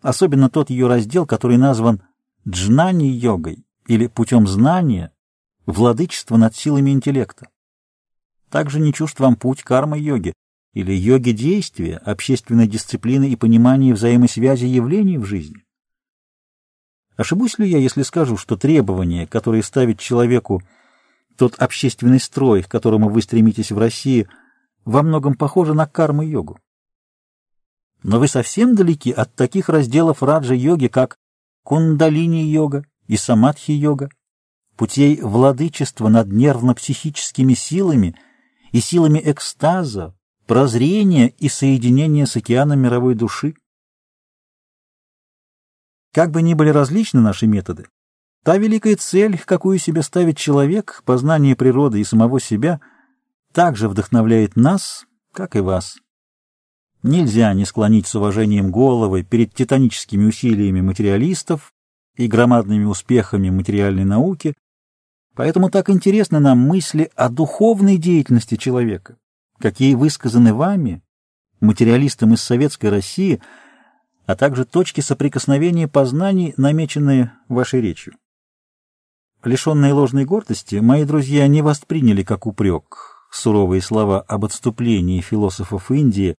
[0.00, 2.02] особенно тот ее раздел, который назван
[2.46, 5.12] джнани-йогой или путем знания,
[5.66, 7.48] владычество над силами интеллекта.
[8.50, 10.32] Также не чужд вам путь кармы-йоги
[10.72, 15.64] или йоги действия, общественной дисциплины и понимания взаимосвязи явлений в жизни.
[17.16, 20.62] Ошибусь ли я, если скажу, что требования, которые ставит человеку
[21.36, 24.28] тот общественный строй, к которому вы стремитесь в России,
[24.84, 26.58] во многом похожи на карму-йогу?
[28.02, 31.18] Но вы совсем далеки от таких разделов раджа-йоги, как
[31.64, 34.10] кундалини-йога и самадхи-йога,
[34.76, 38.14] путей владычества над нервно-психическими силами
[38.70, 40.14] и силами экстаза,
[40.46, 43.54] прозрения и соединения с океаном мировой души.
[46.12, 47.86] Как бы ни были различны наши методы,
[48.44, 52.80] та великая цель, какую себе ставит человек, познание природы и самого себя,
[53.52, 55.98] также вдохновляет нас, как и вас.
[57.02, 61.72] Нельзя не склонить с уважением головы перед титаническими усилиями материалистов
[62.16, 64.54] и громадными успехами материальной науки,
[65.34, 69.16] поэтому так интересны нам мысли о духовной деятельности человека,
[69.58, 71.02] какие высказаны вами,
[71.60, 73.40] материалистам из Советской России,
[74.26, 78.14] а также точки соприкосновения познаний, намеченные вашей речью.
[79.44, 86.34] Лишенные ложной гордости, мои друзья не восприняли как упрек суровые слова об отступлении философов Индии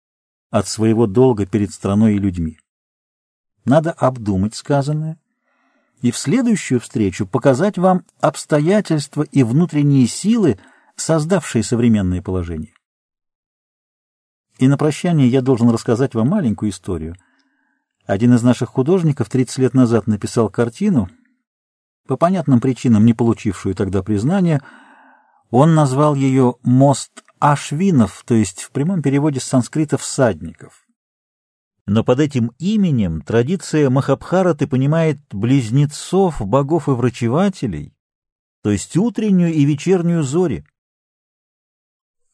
[0.49, 2.59] от своего долга перед страной и людьми.
[3.65, 5.19] Надо обдумать сказанное
[6.01, 10.57] и в следующую встречу показать вам обстоятельства и внутренние силы,
[10.95, 12.73] создавшие современное положение.
[14.57, 17.15] И на прощание я должен рассказать вам маленькую историю.
[18.05, 21.09] Один из наших художников 30 лет назад написал картину,
[22.07, 24.63] по понятным причинам не получившую тогда признания,
[25.51, 30.85] он назвал ее «Мост Ашвинов, то есть в прямом переводе с санскрита «всадников».
[31.85, 37.95] Но под этим именем традиция Махабхараты понимает близнецов, богов и врачевателей,
[38.61, 40.65] то есть утреннюю и вечернюю зори.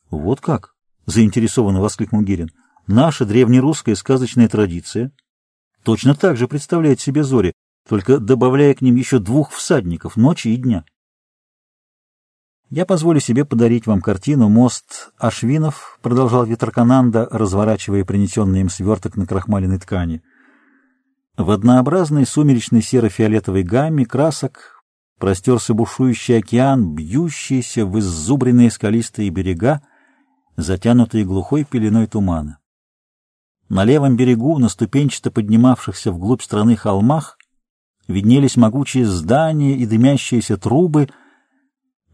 [0.10, 0.76] «Вот как?»—
[1.06, 2.52] заинтересованно воскликнул Гирин.
[2.88, 5.12] «Наша древнерусская сказочная традиция
[5.84, 7.54] точно так же представляет себе зори,
[7.88, 10.84] только добавляя к ним еще двух всадников ночи и дня».
[12.72, 19.28] «Я позволю себе подарить вам картину «Мост Ашвинов»,— продолжал Витракананда, разворачивая принесенный им сверток на
[19.28, 20.24] крахмаленной ткани.
[21.38, 24.84] В однообразной сумеречной серо-фиолетовой гамме красок
[25.20, 29.82] простерся бушующий океан, бьющийся в иззубренные скалистые берега,
[30.58, 32.58] затянутые глухой пеленой тумана.
[33.70, 37.38] На левом берегу, на ступенчато поднимавшихся вглубь страны холмах,
[38.08, 41.10] виднелись могучие здания и дымящиеся трубы—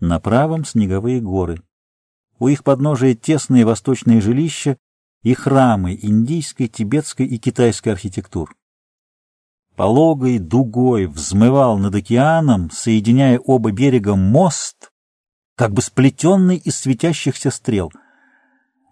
[0.02, 1.62] на правом— снеговые горы.
[2.39, 4.78] У их подножия тесные восточные жилища
[5.22, 8.56] и храмы индийской, тибетской и китайской архитектур.
[9.76, 14.91] Пологой дугой взмывал над океаном, соединяя оба берега мост,
[15.56, 17.91] как бы сплетенный из светящихся стрел.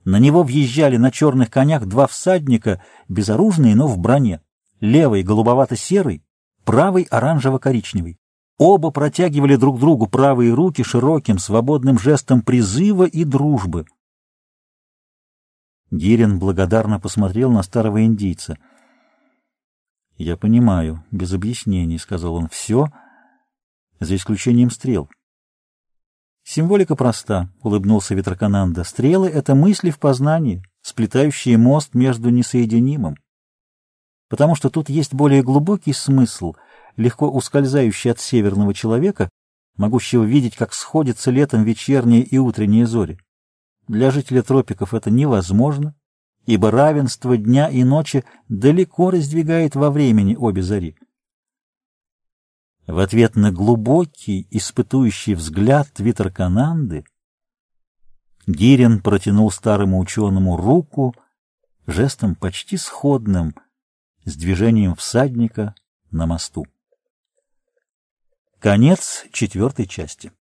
[0.05, 4.41] На него въезжали на черных конях два всадника, безоружные, но в броне.
[4.79, 6.23] Левый голубовато-серый,
[6.63, 8.17] правый оранжево-коричневый.
[8.59, 13.85] Оба протягивали друг другу правые руки широким, свободным жестом призыва и дружбы.
[15.91, 18.57] Гирин благодарно посмотрел на старого индийца.
[20.17, 22.87] «Я понимаю, без объяснений»,— сказал он,— «все,
[24.01, 25.09] за исключением стрел».
[26.43, 28.83] «Символика проста»,— улыбнулся Ветрокананда.
[28.83, 33.15] «Стрелы— это мысли в познании, сплетающие мост между несоединимым.
[34.27, 36.55] Потому что тут есть более глубокий смысл—
[36.97, 39.29] легко ускользающий от северного человека,
[39.77, 43.17] могущего видеть, как сходятся летом вечерние и утренние зори.
[43.87, 45.95] Для жителя тропиков это невозможно,
[46.45, 50.95] ибо равенство дня и ночи далеко раздвигает во времени обе зари.
[52.87, 57.05] В ответ на глубокий, испытующий взгляд Витеркананды
[58.47, 61.13] Гирин протянул старому ученому руку
[61.85, 63.53] жестом почти сходным
[64.25, 65.75] с движением всадника
[66.09, 66.65] на мосту.
[68.59, 70.33] Конец четвертой части.